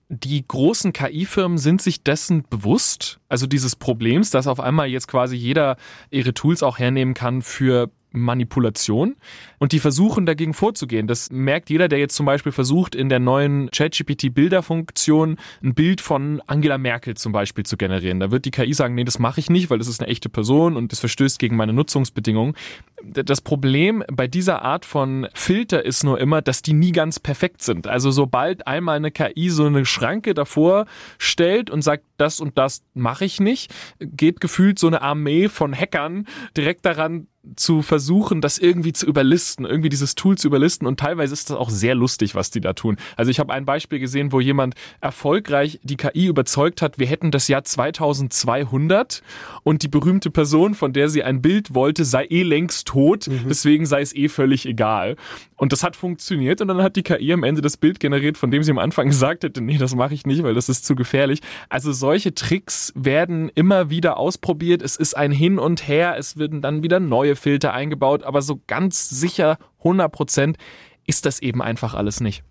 Die 0.10 0.48
großen 0.48 0.94
KI-Firmen 0.94 1.58
sind 1.58 1.82
sich 1.82 2.02
dessen 2.02 2.44
bewusst, 2.50 3.20
also 3.28 3.46
dieses 3.46 3.76
Problems, 3.76 4.32
dass 4.32 4.48
auf 4.48 4.62
einmal 4.62 4.88
jetzt 4.88 5.08
quasi 5.10 5.36
jeder 5.36 5.76
ihre 6.10 6.34
Tools 6.34 6.64
auch 6.64 6.80
hernehmen 6.80 7.14
kann 7.14 7.42
für 7.42 7.92
Manipulation 8.12 9.16
und 9.60 9.72
die 9.72 9.80
versuchen 9.80 10.26
dagegen 10.26 10.54
vorzugehen. 10.54 11.08
Das 11.08 11.32
merkt 11.32 11.70
jeder, 11.70 11.88
der 11.88 12.00
jetzt 12.00 12.16
zum 12.16 12.26
Beispiel 12.26 12.52
versucht, 12.52 12.96
in 12.96 13.10
der 13.10 13.20
neuen 13.20 13.70
ChatGPT-Bilderfunktion 13.72 15.38
ein 15.64 15.74
Bild 15.74 16.02
von 16.02 16.42
Angela 16.48 16.78
Merkel 16.78 17.16
zum 17.16 17.32
Beispiel 17.32 17.66
zu 17.66 17.78
generieren. 17.78 18.20
Da 18.20 18.32
wird 18.32 18.46
die 18.46 18.52
KI 18.52 18.74
sagen, 18.74 18.96
nee, 18.96 19.04
das 19.04 19.20
mache 19.20 19.40
ich 19.40 19.50
nicht, 19.50 19.70
weil 19.70 19.78
das 19.78 19.88
ist 19.88 20.02
eine 20.02 20.10
echte 20.10 20.30
Person 20.30 20.76
und 20.78 20.92
das 20.92 21.00
verstößt 21.00 21.40
gegen 21.40 21.56
meine 21.56 21.74
Nutzungsbedingungen. 21.74 22.56
Das 23.04 23.42
Problem 23.42 24.04
bei 24.12 24.28
dieser 24.28 24.64
Art 24.64 24.86
von 24.86 25.28
Filter 25.34 25.86
ist 25.86 26.04
nur 26.04 26.20
immer, 26.20 26.42
dass 26.42 26.62
die 26.62 26.74
nie 26.74 26.92
ganz 26.92 27.20
perfekt 27.20 27.62
sind. 27.62 27.88
Also 27.88 28.12
sobald 28.12 28.66
einmal 28.68 28.98
eine 28.98 29.12
KI 29.12 29.50
so 29.50 29.66
eine 29.66 29.86
Schranke 29.86 30.34
davor 30.34 30.86
stellt 31.18 31.70
und 31.70 31.84
sagt, 31.84 32.04
das 32.18 32.40
und 32.40 32.58
das 32.58 32.84
mache 32.94 33.26
ich 33.26 33.40
nicht, 33.40 33.74
geht 34.00 34.42
gefühlt 34.42 34.80
so 34.80 34.88
eine 34.88 35.02
Armee 35.02 35.48
von 35.48 35.76
Hackern 35.76 36.26
direkt 36.56 36.86
daran, 36.86 37.28
zu 37.56 37.82
versuchen, 37.82 38.42
das 38.42 38.58
irgendwie 38.58 38.94
zu 38.94 39.06
überlisten, 39.06 39.66
irgendwie 39.66 39.90
dieses 39.90 40.16
Tool 40.16 40.38
zu 40.38 40.48
überlisten. 40.48 40.88
Und 40.88 41.00
teilweise 41.00 41.34
ist 41.34 41.50
das 41.50 41.58
auch 41.58 41.70
sehr 41.70 41.96
lustig, 41.96 42.36
was 42.36 42.52
die 42.52 42.62
da 42.62 42.74
tun. 42.74 42.98
Also 43.16 43.32
ich 43.32 43.40
habe 43.40 43.54
ein 43.54 43.66
Beispiel 43.66 44.00
gesehen, 44.00 44.32
wo 44.32 44.40
jemand 44.40 44.76
erfolgreich 45.02 45.80
die 45.84 45.98
KI 45.98 46.28
überzeugt 46.28 46.82
hat, 46.82 47.00
wir 47.00 47.08
hätten 47.08 47.32
das 47.32 47.48
Jahr 47.48 47.64
2200 47.64 49.22
und 49.64 49.84
die 49.84 49.88
berühmte 49.88 50.32
Person, 50.32 50.76
von 50.76 50.94
der 50.94 51.10
sie 51.10 51.24
ein 51.24 51.42
Bild 51.42 51.74
wollte, 51.74 52.06
sei 52.06 52.26
eh 52.26 52.44
längst 52.44 52.88
tot, 52.88 53.28
mhm. 53.28 53.46
deswegen 53.50 53.86
sei 53.86 54.02
es 54.02 54.16
eh 54.16 54.30
völlig 54.30 54.66
egal. 54.66 55.16
Und 55.56 55.72
das 55.72 55.84
hat 55.84 55.96
funktioniert 55.96 56.62
und 56.62 56.68
dann 56.68 56.84
hat 56.84 56.96
die 56.96 57.04
KI 57.04 57.34
am 57.34 57.44
Ende 57.44 57.62
das 57.62 57.78
Bild 57.78 58.00
generiert, 58.00 58.38
von 58.38 58.52
dem 58.52 58.64
sie 58.64 58.72
am 58.72 58.78
Anfang 58.78 59.08
gesagt 59.18 59.44
hätte, 59.44 59.62
nee, 59.62 59.78
das 59.78 59.96
mache 59.96 60.14
ich 60.14 60.26
nicht, 60.26 60.44
weil 60.44 60.54
das 60.54 60.70
ist 60.70 60.86
zu 60.86 60.96
gefährlich. 60.96 61.40
Also 61.70 61.92
solche 61.92 62.34
Tricks 62.34 62.94
werden 62.96 63.50
immer 63.56 63.90
wieder 63.90 64.18
ausprobiert. 64.18 64.82
Es 64.82 64.96
ist 64.96 65.16
ein 65.16 65.32
Hin 65.32 65.58
und 65.60 65.88
Her, 65.88 66.16
es 66.18 66.38
werden 66.38 66.62
dann 66.62 66.84
wieder 66.84 67.00
neue 67.00 67.36
Filter 67.38 67.74
eingebaut, 67.74 68.24
aber 68.24 68.42
so 68.42 68.60
ganz 68.68 69.10
sicher 69.10 69.58
100 69.80 70.12
Prozent 70.12 70.58
ist 71.06 71.26
das 71.26 71.40
eben 71.40 71.62
einfach 71.62 71.94
alles 71.94 72.20
nicht. 72.20 72.44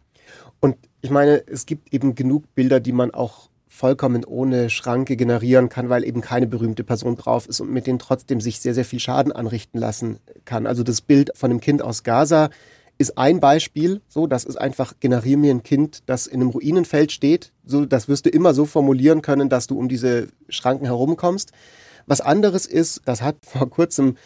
Und 0.61 0.77
ich 1.03 1.11
meine, 1.11 1.47
es 1.47 1.67
gibt 1.67 1.93
eben 1.93 2.15
genug 2.15 2.55
Bilder, 2.55 2.81
die 2.81 2.93
man 2.93 3.13
auch 3.13 3.51
vollkommen 3.69 4.25
ohne 4.25 4.71
Schranke 4.71 5.17
generieren 5.17 5.69
kann, 5.69 5.91
weil 5.91 6.03
eben 6.05 6.23
keine 6.23 6.47
berühmte 6.47 6.83
Person 6.83 7.17
drauf 7.17 7.47
ist 7.47 7.61
und 7.61 7.71
mit 7.71 7.87
denen 7.87 7.99
trotzdem 7.99 8.41
sich 8.41 8.61
sehr, 8.61 8.73
sehr 8.73 8.87
viel 8.87 9.01
Schaden 9.01 9.33
anrichten 9.33 9.79
lassen 9.79 10.19
kann. 10.47 10.67
Also 10.67 10.83
das 10.83 11.03
Bild 11.03 11.31
von 11.35 11.51
einem 11.51 11.61
Kind 11.61 11.83
aus 11.83 12.03
Gaza 12.03 12.49
ist 12.97 13.19
ein 13.19 13.41
Beispiel. 13.41 14.01
So, 14.09 14.27
das 14.27 14.45
ist 14.45 14.57
einfach, 14.57 14.95
generier 15.01 15.37
mir 15.37 15.51
ein 15.51 15.63
Kind, 15.63 16.03
das 16.07 16.27
in 16.27 16.41
einem 16.41 16.51
Ruinenfeld 16.51 17.13
steht. 17.13 17.53
So, 17.67 17.85
das 17.85 18.09
wirst 18.09 18.25
du 18.25 18.31
immer 18.31 18.55
so 18.55 18.65
formulieren 18.65 19.21
können, 19.21 19.51
dass 19.51 19.67
du 19.67 19.79
um 19.79 19.89
diese 19.89 20.29
Schranken 20.49 20.87
herumkommst. 20.87 21.53
Was 22.07 22.21
anderes 22.23 22.67
ist, 22.67 23.03
das 23.05 23.21
hat 23.21 23.37
vor 23.43 23.69
kurzem 23.69 24.17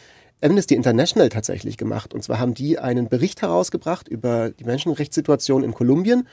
Amnesty 0.42 0.74
International 0.74 1.28
tatsächlich 1.28 1.76
gemacht. 1.76 2.14
Und 2.14 2.22
zwar 2.22 2.38
haben 2.38 2.54
die 2.54 2.78
einen 2.78 3.08
Bericht 3.08 3.42
herausgebracht 3.42 4.08
über 4.08 4.50
die 4.50 4.64
Menschenrechtssituation 4.64 5.62
in 5.62 5.72
Kolumbien 5.72 6.26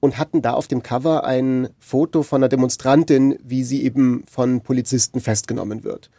und 0.00 0.18
hatten 0.18 0.42
da 0.42 0.54
auf 0.54 0.66
dem 0.66 0.82
Cover 0.82 1.24
ein 1.24 1.68
Foto 1.78 2.22
von 2.22 2.40
einer 2.40 2.48
Demonstrantin, 2.48 3.38
wie 3.44 3.64
sie 3.64 3.84
eben 3.84 4.24
von 4.30 4.62
Polizisten 4.62 5.20
festgenommen 5.20 5.84
wird. 5.84 6.10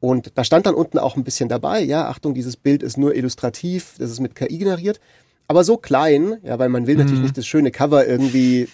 Und 0.00 0.32
da 0.34 0.44
stand 0.44 0.66
dann 0.66 0.74
unten 0.74 0.98
auch 0.98 1.16
ein 1.16 1.24
bisschen 1.24 1.48
dabei, 1.48 1.80
ja, 1.80 2.08
Achtung, 2.08 2.34
dieses 2.34 2.56
Bild 2.56 2.82
ist 2.82 2.98
nur 2.98 3.14
illustrativ, 3.14 3.94
das 3.98 4.10
ist 4.10 4.20
mit 4.20 4.34
KI 4.34 4.58
generiert, 4.58 5.00
aber 5.46 5.64
so 5.64 5.76
klein, 5.76 6.38
ja, 6.42 6.58
weil 6.58 6.68
man 6.68 6.86
will 6.86 6.96
mhm. 6.96 7.02
natürlich 7.02 7.22
nicht 7.22 7.38
das 7.38 7.46
schöne 7.46 7.70
Cover 7.70 8.06
irgendwie 8.06 8.68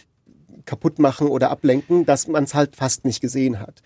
kaputt 0.64 0.98
machen 0.98 1.28
oder 1.28 1.50
ablenken, 1.50 2.06
dass 2.06 2.28
man 2.28 2.44
es 2.44 2.54
halt 2.54 2.76
fast 2.76 3.04
nicht 3.04 3.20
gesehen 3.20 3.60
hat. 3.60 3.82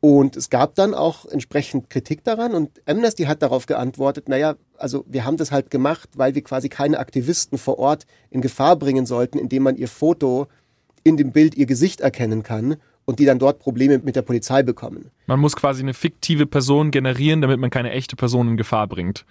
Und 0.00 0.34
es 0.34 0.48
gab 0.48 0.74
dann 0.76 0.94
auch 0.94 1.26
entsprechend 1.26 1.90
Kritik 1.90 2.24
daran 2.24 2.54
und 2.54 2.70
Amnesty 2.86 3.24
hat 3.24 3.42
darauf 3.42 3.66
geantwortet, 3.66 4.30
naja, 4.30 4.54
also 4.78 5.04
wir 5.06 5.26
haben 5.26 5.36
das 5.36 5.52
halt 5.52 5.70
gemacht, 5.70 6.08
weil 6.16 6.34
wir 6.34 6.42
quasi 6.42 6.70
keine 6.70 6.98
Aktivisten 6.98 7.58
vor 7.58 7.78
Ort 7.78 8.06
in 8.30 8.40
Gefahr 8.40 8.76
bringen 8.76 9.04
sollten, 9.04 9.38
indem 9.38 9.64
man 9.64 9.76
ihr 9.76 9.88
Foto 9.88 10.46
in 11.04 11.18
dem 11.18 11.32
Bild 11.32 11.54
ihr 11.54 11.66
Gesicht 11.66 12.00
erkennen 12.00 12.42
kann 12.42 12.76
und 13.04 13.18
die 13.18 13.26
dann 13.26 13.38
dort 13.38 13.58
Probleme 13.58 13.98
mit 13.98 14.16
der 14.16 14.22
Polizei 14.22 14.62
bekommen. 14.62 15.10
Man 15.26 15.40
muss 15.40 15.54
quasi 15.54 15.82
eine 15.82 15.94
fiktive 15.94 16.46
Person 16.46 16.90
generieren, 16.90 17.42
damit 17.42 17.60
man 17.60 17.68
keine 17.68 17.90
echte 17.90 18.16
Person 18.16 18.48
in 18.48 18.56
Gefahr 18.56 18.86
bringt. 18.86 19.26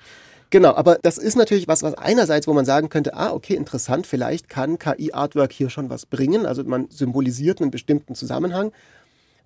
Genau, 0.52 0.74
aber 0.74 0.98
das 1.02 1.20
ist 1.20 1.36
natürlich 1.36 1.68
was, 1.68 1.84
was 1.84 1.94
einerseits, 1.94 2.48
wo 2.48 2.54
man 2.54 2.66
sagen 2.66 2.90
könnte, 2.90 3.14
ah, 3.14 3.32
okay, 3.32 3.54
interessant, 3.54 4.08
vielleicht 4.08 4.50
kann 4.50 4.80
KI-Artwork 4.80 5.52
hier 5.52 5.70
schon 5.70 5.92
was 5.92 6.08
bringen. 6.08 6.48
Also 6.48 6.64
man 6.64 6.90
symbolisiert 6.90 7.62
einen 7.62 7.70
bestimmten 7.70 8.16
Zusammenhang. 8.16 8.72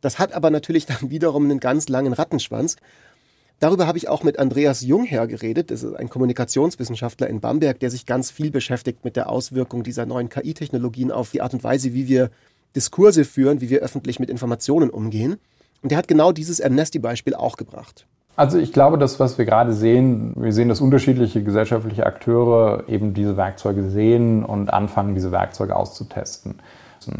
Das 0.03 0.19
hat 0.19 0.33
aber 0.33 0.51
natürlich 0.51 0.85
dann 0.85 1.09
wiederum 1.09 1.45
einen 1.45 1.61
ganz 1.61 1.87
langen 1.87 2.11
Rattenschwanz. 2.11 2.75
Darüber 3.59 3.87
habe 3.87 3.97
ich 3.97 4.09
auch 4.09 4.23
mit 4.23 4.37
Andreas 4.37 4.81
Jungherr 4.81 5.27
geredet. 5.27 5.71
Das 5.71 5.81
ist 5.81 5.93
ein 5.93 6.09
Kommunikationswissenschaftler 6.09 7.27
in 7.27 7.39
Bamberg, 7.39 7.79
der 7.79 7.89
sich 7.89 8.05
ganz 8.05 8.29
viel 8.29 8.51
beschäftigt 8.51 9.05
mit 9.05 9.15
der 9.15 9.29
Auswirkung 9.29 9.83
dieser 9.83 10.05
neuen 10.05 10.27
KI-Technologien 10.27 11.09
auf 11.09 11.31
die 11.31 11.41
Art 11.41 11.53
und 11.53 11.63
Weise, 11.63 11.93
wie 11.93 12.09
wir 12.09 12.31
Diskurse 12.75 13.23
führen, 13.23 13.61
wie 13.61 13.69
wir 13.69 13.79
öffentlich 13.79 14.19
mit 14.19 14.29
Informationen 14.29 14.89
umgehen. 14.89 15.37
Und 15.81 15.91
der 15.91 15.97
hat 15.97 16.09
genau 16.09 16.33
dieses 16.33 16.59
Amnesty-Beispiel 16.59 17.35
auch 17.35 17.55
gebracht. 17.55 18.05
Also 18.35 18.57
ich 18.57 18.73
glaube, 18.73 18.97
das, 18.97 19.21
was 19.21 19.37
wir 19.37 19.45
gerade 19.45 19.71
sehen, 19.71 20.33
wir 20.35 20.51
sehen, 20.51 20.67
dass 20.67 20.81
unterschiedliche 20.81 21.43
gesellschaftliche 21.43 22.05
Akteure 22.05 22.89
eben 22.89 23.13
diese 23.13 23.37
Werkzeuge 23.37 23.89
sehen 23.89 24.43
und 24.43 24.73
anfangen, 24.73 25.15
diese 25.15 25.31
Werkzeuge 25.31 25.77
auszutesten. 25.77 26.55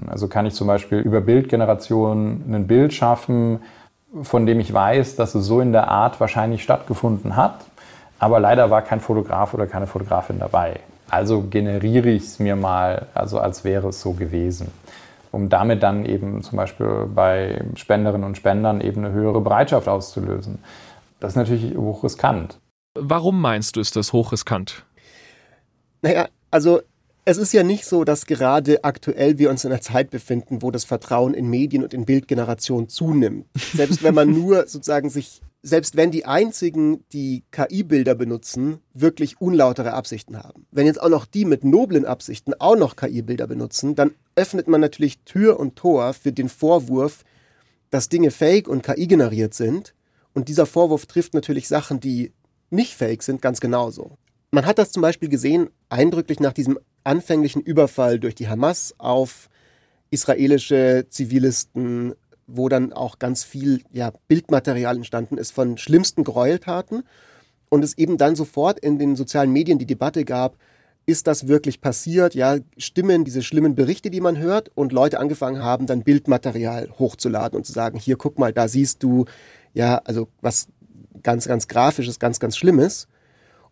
Also 0.08 0.28
kann 0.28 0.46
ich 0.46 0.54
zum 0.54 0.68
Beispiel 0.68 1.00
über 1.00 1.22
Bildgeneration 1.22 2.44
ein 2.48 2.68
Bild 2.68 2.94
schaffen, 2.94 3.62
von 4.22 4.46
dem 4.46 4.60
ich 4.60 4.74
weiß, 4.74 5.16
dass 5.16 5.36
es 5.36 5.46
so 5.46 5.60
in 5.60 5.72
der 5.72 5.88
Art 5.88 6.20
wahrscheinlich 6.20 6.64
stattgefunden 6.64 7.36
hat, 7.36 7.66
aber 8.20 8.40
leider 8.40 8.70
war 8.70 8.82
kein 8.82 9.00
Fotograf 9.00 9.54
oder 9.54 9.68
keine 9.68 9.88
Fotografin 9.88 10.40
dabei. 10.40 10.80
Also 11.10 11.42
generiere 11.50 12.10
ich 12.10 12.24
es 12.24 12.40
mir 12.40 12.56
mal, 12.56 13.08
also 13.14 13.40
als 13.40 13.64
wäre 13.64 13.90
es 13.90 14.02
so 14.02 14.14
gewesen 14.14 14.72
um 15.34 15.50
damit 15.50 15.82
dann 15.82 16.06
eben 16.06 16.44
zum 16.44 16.58
Beispiel 16.58 17.10
bei 17.14 17.60
Spenderinnen 17.76 18.24
und 18.24 18.38
Spendern 18.38 18.82
eben 18.82 19.04
eine 19.04 19.14
höhere 19.14 19.42
Bereitschaft 19.42 19.88
auszulösen. 19.88 20.60
Das 21.20 21.32
ist 21.32 21.36
natürlich 21.36 21.76
hochriskant. 21.76 22.60
Warum 22.94 23.42
meinst 23.42 23.76
du, 23.76 23.82
ist 23.82 23.96
das 23.96 24.14
hochriskant? 24.14 24.86
Naja, 26.04 26.28
also 26.52 26.82
es 27.26 27.38
ist 27.38 27.54
ja 27.54 27.64
nicht 27.64 27.86
so, 27.86 28.04
dass 28.04 28.26
gerade 28.26 28.84
aktuell 28.84 29.38
wir 29.38 29.50
uns 29.50 29.64
in 29.64 29.72
einer 29.72 29.82
Zeit 29.82 30.10
befinden, 30.10 30.62
wo 30.62 30.72
das 30.72 30.84
Vertrauen 30.84 31.34
in 31.34 31.50
Medien 31.50 31.84
und 31.84 31.94
in 31.94 32.06
Bildgeneration 32.06 32.90
zunimmt. 32.90 33.48
Selbst 33.74 34.04
wenn 34.04 34.14
man 34.14 34.32
nur 34.34 34.68
sozusagen 34.68 35.10
sich, 35.10 35.42
selbst 35.62 35.96
wenn 35.96 36.12
die 36.12 36.26
einzigen, 36.26 37.06
die 37.14 37.44
KI-Bilder 37.52 38.16
benutzen, 38.16 38.80
wirklich 38.94 39.40
unlautere 39.40 39.94
Absichten 39.94 40.38
haben. 40.38 40.66
Wenn 40.72 40.86
jetzt 40.86 41.02
auch 41.02 41.10
noch 41.10 41.26
die 41.26 41.46
mit 41.46 41.64
noblen 41.64 42.06
Absichten 42.06 42.54
auch 42.60 42.76
noch 42.76 42.96
KI-Bilder 42.98 43.48
benutzen, 43.48 43.96
dann 43.96 44.12
öffnet 44.36 44.68
man 44.68 44.82
natürlich 44.82 45.20
Tür 45.20 45.60
und 45.60 45.78
Tor 45.78 46.14
für 46.14 46.34
den 46.34 46.50
Vorwurf, 46.50 47.24
dass 47.90 48.10
Dinge 48.10 48.32
fake 48.32 48.68
und 48.68 48.84
KI 48.84 49.08
generiert 49.08 49.54
sind 49.54 49.94
und 50.34 50.50
dieser 50.50 50.66
Vorwurf 50.66 51.06
trifft 51.06 51.34
natürlich 51.34 51.68
Sachen, 51.68 52.00
die 52.00 52.34
nicht 52.70 52.96
fake 52.96 53.24
sind, 53.24 53.42
ganz 53.42 53.62
genauso. 53.62 54.18
Man 54.52 54.66
hat 54.66 54.78
das 54.78 54.92
zum 54.92 55.02
Beispiel 55.02 55.30
gesehen, 55.30 55.70
eindrücklich 55.90 56.40
nach 56.40 56.54
diesem 56.54 56.80
anfänglichen 57.04 57.62
Überfall 57.62 58.20
durch 58.20 58.36
die 58.36 58.48
Hamas 58.48 58.96
auf 58.98 59.50
israelische 60.10 61.08
Zivilisten, 61.10 62.14
wo 62.48 62.70
dann 62.70 62.94
auch 62.94 63.20
ganz 63.20 63.44
viel 63.44 63.84
ja, 63.92 64.12
Bildmaterial 64.28 64.96
entstanden 64.96 65.38
ist 65.38 65.52
von 65.52 65.78
schlimmsten 65.78 66.24
Gräueltaten. 66.24 67.04
Und 67.70 67.84
es 67.84 67.98
eben 67.98 68.18
dann 68.18 68.36
sofort 68.36 68.80
in 68.80 69.00
den 69.00 69.16
sozialen 69.16 69.52
Medien 69.52 69.80
die 69.80 69.88
Debatte 69.88 70.26
gab, 70.26 70.58
ist 71.06 71.28
das 71.28 71.48
wirklich 71.48 71.82
passiert? 71.82 72.36
Ja, 72.36 72.58
stimmen 72.78 73.26
diese 73.26 73.42
schlimmen 73.42 73.76
Berichte, 73.76 74.10
die 74.10 74.22
man 74.22 74.38
hört, 74.38 74.72
und 74.76 74.94
Leute 74.94 75.20
angefangen 75.20 75.62
haben, 75.62 75.86
dann 75.86 76.04
Bildmaterial 76.04 76.90
hochzuladen 76.98 77.58
und 77.58 77.66
zu 77.66 77.74
sagen, 77.74 77.98
hier 77.98 78.16
guck 78.16 78.40
mal, 78.40 78.54
da 78.54 78.68
siehst 78.68 79.04
du 79.04 79.26
ja, 79.74 79.98
also 80.06 80.30
was 80.42 80.68
ganz, 81.24 81.48
ganz 81.48 81.68
grafisches, 81.68 82.20
ganz, 82.20 82.40
ganz 82.40 82.58
Schlimmes. 82.58 83.08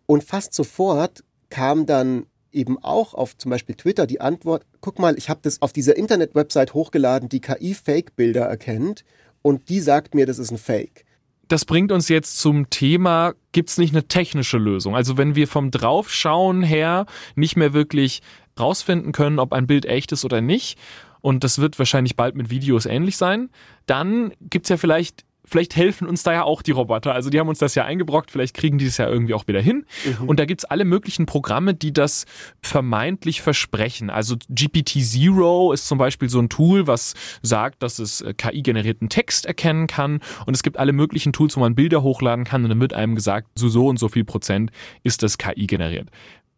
Und 0.06 0.24
fast 0.24 0.52
sofort 0.52 1.22
kam 1.48 1.86
dann 1.86 2.26
eben 2.52 2.78
auch 2.82 3.14
auf 3.14 3.36
zum 3.36 3.50
Beispiel 3.50 3.74
Twitter 3.74 4.06
die 4.06 4.20
Antwort, 4.20 4.64
guck 4.80 4.98
mal, 4.98 5.16
ich 5.16 5.28
habe 5.28 5.40
das 5.42 5.60
auf 5.62 5.72
dieser 5.72 5.96
Internet-Website 5.96 6.74
hochgeladen, 6.74 7.28
die 7.28 7.40
KI-Fake-Bilder 7.40 8.42
erkennt 8.42 9.04
und 9.42 9.68
die 9.68 9.80
sagt 9.80 10.14
mir, 10.14 10.26
das 10.26 10.38
ist 10.38 10.50
ein 10.50 10.58
Fake. 10.58 11.04
Das 11.48 11.64
bringt 11.64 11.92
uns 11.92 12.08
jetzt 12.08 12.38
zum 12.38 12.70
Thema, 12.70 13.34
gibt 13.52 13.68
es 13.68 13.78
nicht 13.78 13.92
eine 13.92 14.04
technische 14.04 14.58
Lösung? 14.58 14.96
Also 14.96 15.18
wenn 15.18 15.34
wir 15.34 15.48
vom 15.48 15.70
Draufschauen 15.70 16.62
her 16.62 17.06
nicht 17.34 17.56
mehr 17.56 17.72
wirklich 17.74 18.22
rausfinden 18.58 19.12
können, 19.12 19.38
ob 19.38 19.52
ein 19.52 19.66
Bild 19.66 19.84
echt 19.84 20.12
ist 20.12 20.24
oder 20.24 20.40
nicht, 20.40 20.78
und 21.20 21.44
das 21.44 21.58
wird 21.58 21.78
wahrscheinlich 21.78 22.16
bald 22.16 22.34
mit 22.34 22.50
Videos 22.50 22.84
ähnlich 22.84 23.16
sein, 23.16 23.50
dann 23.86 24.32
gibt 24.40 24.66
es 24.66 24.70
ja 24.70 24.76
vielleicht 24.76 25.24
vielleicht 25.52 25.76
helfen 25.76 26.08
uns 26.08 26.22
da 26.22 26.32
ja 26.32 26.42
auch 26.44 26.62
die 26.62 26.70
Roboter. 26.70 27.14
Also 27.14 27.30
die 27.30 27.38
haben 27.38 27.48
uns 27.48 27.58
das 27.58 27.74
ja 27.74 27.84
eingebrockt, 27.84 28.30
vielleicht 28.30 28.54
kriegen 28.54 28.78
die 28.78 28.86
es 28.86 28.96
ja 28.96 29.06
irgendwie 29.06 29.34
auch 29.34 29.46
wieder 29.46 29.60
hin. 29.60 29.84
Mhm. 30.04 30.28
Und 30.28 30.40
da 30.40 30.46
gibt 30.46 30.62
es 30.62 30.64
alle 30.64 30.84
möglichen 30.84 31.26
Programme, 31.26 31.74
die 31.74 31.92
das 31.92 32.24
vermeintlich 32.62 33.42
versprechen. 33.42 34.08
Also 34.10 34.36
GPT-Zero 34.48 35.72
ist 35.72 35.86
zum 35.86 35.98
Beispiel 35.98 36.30
so 36.30 36.40
ein 36.40 36.48
Tool, 36.48 36.86
was 36.86 37.14
sagt, 37.42 37.82
dass 37.82 37.98
es 37.98 38.22
äh, 38.22 38.32
KI-generierten 38.32 39.10
Text 39.10 39.44
erkennen 39.46 39.86
kann. 39.86 40.20
Und 40.46 40.54
es 40.54 40.62
gibt 40.62 40.78
alle 40.78 40.92
möglichen 40.92 41.32
Tools, 41.32 41.56
wo 41.56 41.60
man 41.60 41.74
Bilder 41.74 42.02
hochladen 42.02 42.44
kann 42.44 42.64
und 42.64 42.70
dann 42.70 42.80
wird 42.80 42.94
einem 42.94 43.14
gesagt, 43.14 43.48
so 43.54 43.68
so 43.68 43.88
und 43.88 43.98
so 43.98 44.08
viel 44.08 44.24
Prozent 44.24 44.70
ist 45.02 45.22
das 45.22 45.36
KI 45.36 45.66
generiert. 45.66 46.08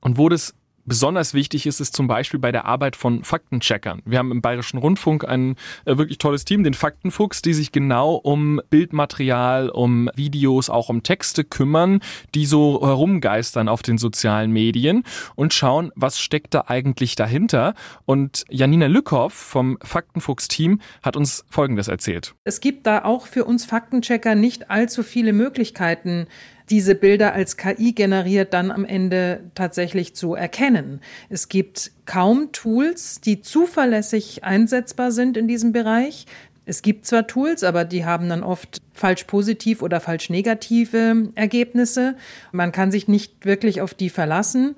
Und 0.00 0.18
wo 0.18 0.28
das 0.28 0.54
Besonders 0.86 1.32
wichtig 1.32 1.66
ist 1.66 1.80
es 1.80 1.92
zum 1.92 2.08
Beispiel 2.08 2.38
bei 2.38 2.52
der 2.52 2.66
Arbeit 2.66 2.94
von 2.94 3.24
Faktencheckern. 3.24 4.02
Wir 4.04 4.18
haben 4.18 4.30
im 4.30 4.42
Bayerischen 4.42 4.76
Rundfunk 4.76 5.24
ein 5.24 5.56
äh, 5.86 5.96
wirklich 5.96 6.18
tolles 6.18 6.44
Team, 6.44 6.62
den 6.62 6.74
Faktenfuchs, 6.74 7.40
die 7.40 7.54
sich 7.54 7.72
genau 7.72 8.14
um 8.16 8.60
Bildmaterial, 8.68 9.70
um 9.70 10.10
Videos, 10.14 10.68
auch 10.68 10.90
um 10.90 11.02
Texte 11.02 11.42
kümmern, 11.42 12.00
die 12.34 12.44
so 12.44 12.86
herumgeistern 12.86 13.68
auf 13.68 13.82
den 13.82 13.96
sozialen 13.96 14.50
Medien 14.50 15.04
und 15.36 15.54
schauen, 15.54 15.90
was 15.94 16.20
steckt 16.20 16.52
da 16.52 16.64
eigentlich 16.66 17.14
dahinter. 17.14 17.72
Und 18.04 18.44
Janina 18.50 18.86
Lückhoff 18.86 19.32
vom 19.32 19.78
Faktenfuchs-Team 19.82 20.80
hat 21.02 21.16
uns 21.16 21.46
Folgendes 21.48 21.88
erzählt. 21.88 22.34
Es 22.44 22.60
gibt 22.60 22.86
da 22.86 23.04
auch 23.04 23.26
für 23.26 23.46
uns 23.46 23.64
Faktenchecker 23.64 24.34
nicht 24.34 24.70
allzu 24.70 25.02
viele 25.02 25.32
Möglichkeiten, 25.32 26.26
diese 26.70 26.94
Bilder 26.94 27.34
als 27.34 27.56
KI 27.56 27.92
generiert 27.92 28.54
dann 28.54 28.70
am 28.70 28.84
Ende 28.84 29.40
tatsächlich 29.54 30.14
zu 30.14 30.34
erkennen. 30.34 31.00
Es 31.28 31.48
gibt 31.48 31.92
kaum 32.06 32.52
Tools, 32.52 33.20
die 33.20 33.42
zuverlässig 33.42 34.44
einsetzbar 34.44 35.12
sind 35.12 35.36
in 35.36 35.46
diesem 35.46 35.72
Bereich. 35.72 36.26
Es 36.66 36.80
gibt 36.80 37.04
zwar 37.04 37.26
Tools, 37.26 37.62
aber 37.62 37.84
die 37.84 38.06
haben 38.06 38.28
dann 38.30 38.42
oft 38.42 38.78
falsch 38.94 39.24
positiv 39.24 39.82
oder 39.82 40.00
falsch 40.00 40.30
negative 40.30 41.28
Ergebnisse. 41.34 42.16
Man 42.52 42.72
kann 42.72 42.90
sich 42.90 43.08
nicht 43.08 43.44
wirklich 43.44 43.82
auf 43.82 43.92
die 43.92 44.08
verlassen. 44.08 44.76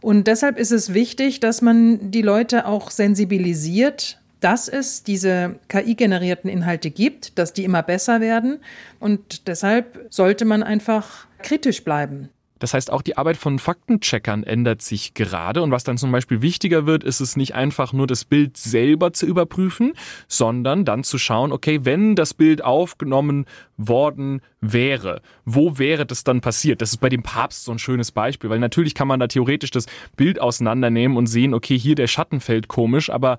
Und 0.00 0.26
deshalb 0.28 0.58
ist 0.58 0.72
es 0.72 0.94
wichtig, 0.94 1.40
dass 1.40 1.60
man 1.60 2.10
die 2.10 2.22
Leute 2.22 2.66
auch 2.66 2.90
sensibilisiert 2.90 4.18
dass 4.40 4.68
es 4.68 5.02
diese 5.02 5.56
KI-generierten 5.68 6.50
Inhalte 6.50 6.90
gibt, 6.90 7.38
dass 7.38 7.52
die 7.52 7.64
immer 7.64 7.82
besser 7.82 8.20
werden. 8.20 8.58
Und 9.00 9.46
deshalb 9.48 10.06
sollte 10.10 10.44
man 10.44 10.62
einfach 10.62 11.26
kritisch 11.42 11.84
bleiben. 11.84 12.28
Das 12.58 12.72
heißt, 12.72 12.90
auch 12.90 13.02
die 13.02 13.18
Arbeit 13.18 13.36
von 13.36 13.58
Faktencheckern 13.58 14.42
ändert 14.42 14.80
sich 14.80 15.12
gerade. 15.12 15.62
Und 15.62 15.70
was 15.70 15.84
dann 15.84 15.98
zum 15.98 16.10
Beispiel 16.10 16.40
wichtiger 16.40 16.86
wird, 16.86 17.04
ist 17.04 17.20
es 17.20 17.36
nicht 17.36 17.54
einfach 17.54 17.92
nur 17.92 18.06
das 18.06 18.24
Bild 18.24 18.56
selber 18.56 19.12
zu 19.12 19.26
überprüfen, 19.26 19.92
sondern 20.26 20.86
dann 20.86 21.04
zu 21.04 21.18
schauen, 21.18 21.52
okay, 21.52 21.80
wenn 21.82 22.16
das 22.16 22.32
Bild 22.32 22.64
aufgenommen 22.64 23.44
worden 23.76 24.40
wäre, 24.62 25.20
wo 25.44 25.78
wäre 25.78 26.06
das 26.06 26.24
dann 26.24 26.40
passiert? 26.40 26.80
Das 26.80 26.90
ist 26.90 26.96
bei 26.98 27.10
dem 27.10 27.22
Papst 27.22 27.64
so 27.64 27.72
ein 27.72 27.78
schönes 27.78 28.10
Beispiel, 28.10 28.48
weil 28.48 28.58
natürlich 28.58 28.94
kann 28.94 29.08
man 29.08 29.20
da 29.20 29.26
theoretisch 29.26 29.70
das 29.70 29.86
Bild 30.16 30.40
auseinandernehmen 30.40 31.18
und 31.18 31.26
sehen, 31.26 31.52
okay, 31.52 31.78
hier 31.78 31.94
der 31.94 32.06
Schatten 32.06 32.40
fällt 32.40 32.68
komisch, 32.68 33.10
aber 33.10 33.36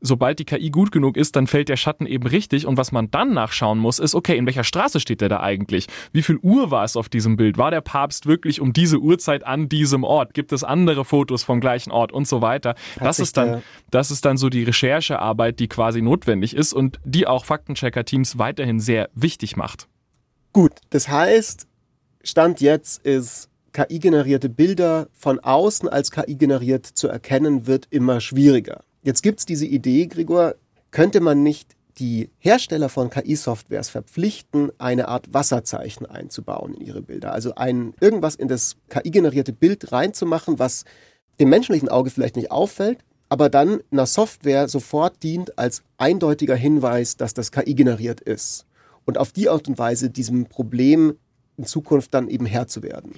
sobald 0.00 0.38
die 0.38 0.44
KI 0.44 0.70
gut 0.70 0.92
genug 0.92 1.16
ist, 1.16 1.36
dann 1.36 1.46
fällt 1.46 1.68
der 1.68 1.76
Schatten 1.76 2.06
eben 2.06 2.26
richtig. 2.26 2.66
Und 2.66 2.76
was 2.76 2.92
man 2.92 3.10
dann 3.10 3.34
nachschauen 3.34 3.78
muss, 3.78 3.98
ist, 3.98 4.14
okay, 4.14 4.36
in 4.36 4.46
welcher 4.46 4.64
Straße 4.64 5.00
steht 5.00 5.20
der 5.20 5.28
da 5.28 5.40
eigentlich? 5.40 5.86
Wie 6.12 6.22
viel 6.22 6.38
Uhr 6.42 6.70
war 6.70 6.84
es 6.84 6.96
auf 6.96 7.08
diesem 7.08 7.36
Bild? 7.36 7.58
War 7.58 7.70
der 7.70 7.80
Papst 7.80 8.26
wirklich 8.26 8.60
um 8.60 8.72
diese 8.72 8.98
Uhrzeit 8.98 9.44
an 9.44 9.68
diesem 9.68 10.04
Ort? 10.04 10.34
Gibt 10.34 10.52
es 10.52 10.64
andere 10.64 11.04
Fotos 11.04 11.42
vom 11.42 11.60
gleichen 11.60 11.90
Ort 11.90 12.12
und 12.12 12.28
so 12.28 12.42
weiter? 12.42 12.74
das 12.98 13.18
ist 13.18 13.36
dann, 13.36 13.62
das 13.90 14.10
ist 14.10 14.24
dann 14.24 14.36
so 14.36 14.48
die 14.48 14.64
Recherchearbeit, 14.64 15.58
die 15.60 15.68
quasi 15.68 16.02
notwendig 16.02 16.54
ist 16.54 16.72
und 16.72 17.00
die 17.04 17.26
auch 17.26 17.44
Faktenchecker-Teams 17.44 18.38
weiterhin 18.38 18.80
sehr 18.80 19.10
wichtig 19.14 19.56
macht. 19.56 19.88
Gut, 20.52 20.72
das 20.90 21.08
heißt, 21.08 21.66
Stand 22.22 22.60
jetzt 22.60 23.04
ist 23.04 23.48
KI-generierte 23.72 24.48
Bilder 24.48 25.08
von 25.12 25.38
außen 25.38 25.88
als 25.88 26.10
KI 26.10 26.34
generiert 26.36 26.86
zu 26.86 27.08
erkennen, 27.08 27.66
wird 27.66 27.86
immer 27.90 28.20
schwieriger. 28.20 28.82
Jetzt 29.02 29.22
gibt 29.22 29.40
es 29.40 29.46
diese 29.46 29.66
Idee, 29.66 30.06
Gregor, 30.06 30.54
könnte 30.90 31.20
man 31.20 31.42
nicht 31.42 31.76
die 31.98 32.30
Hersteller 32.38 32.88
von 32.88 33.10
KI-Softwares 33.10 33.88
verpflichten, 33.88 34.70
eine 34.78 35.08
Art 35.08 35.32
Wasserzeichen 35.34 36.06
einzubauen 36.06 36.74
in 36.74 36.86
ihre 36.86 37.02
Bilder. 37.02 37.32
Also 37.32 37.54
ein, 37.56 37.94
irgendwas 38.00 38.36
in 38.36 38.48
das 38.48 38.76
KI-generierte 38.88 39.52
Bild 39.52 39.90
reinzumachen, 39.92 40.58
was 40.58 40.84
dem 41.40 41.48
menschlichen 41.48 41.88
Auge 41.88 42.10
vielleicht 42.10 42.36
nicht 42.36 42.50
auffällt, 42.50 42.98
aber 43.28 43.48
dann 43.48 43.80
einer 43.90 44.06
Software 44.06 44.68
sofort 44.68 45.22
dient 45.22 45.58
als 45.58 45.82
eindeutiger 45.98 46.56
Hinweis, 46.56 47.16
dass 47.16 47.34
das 47.34 47.52
KI 47.52 47.74
generiert 47.74 48.20
ist. 48.20 48.64
Und 49.04 49.18
auf 49.18 49.32
die 49.32 49.48
Art 49.48 49.68
und 49.68 49.78
Weise 49.78 50.10
diesem 50.10 50.46
Problem 50.46 51.14
in 51.56 51.64
Zukunft 51.64 52.14
dann 52.14 52.28
eben 52.28 52.46
Herr 52.46 52.68
zu 52.68 52.82
werden. 52.82 53.12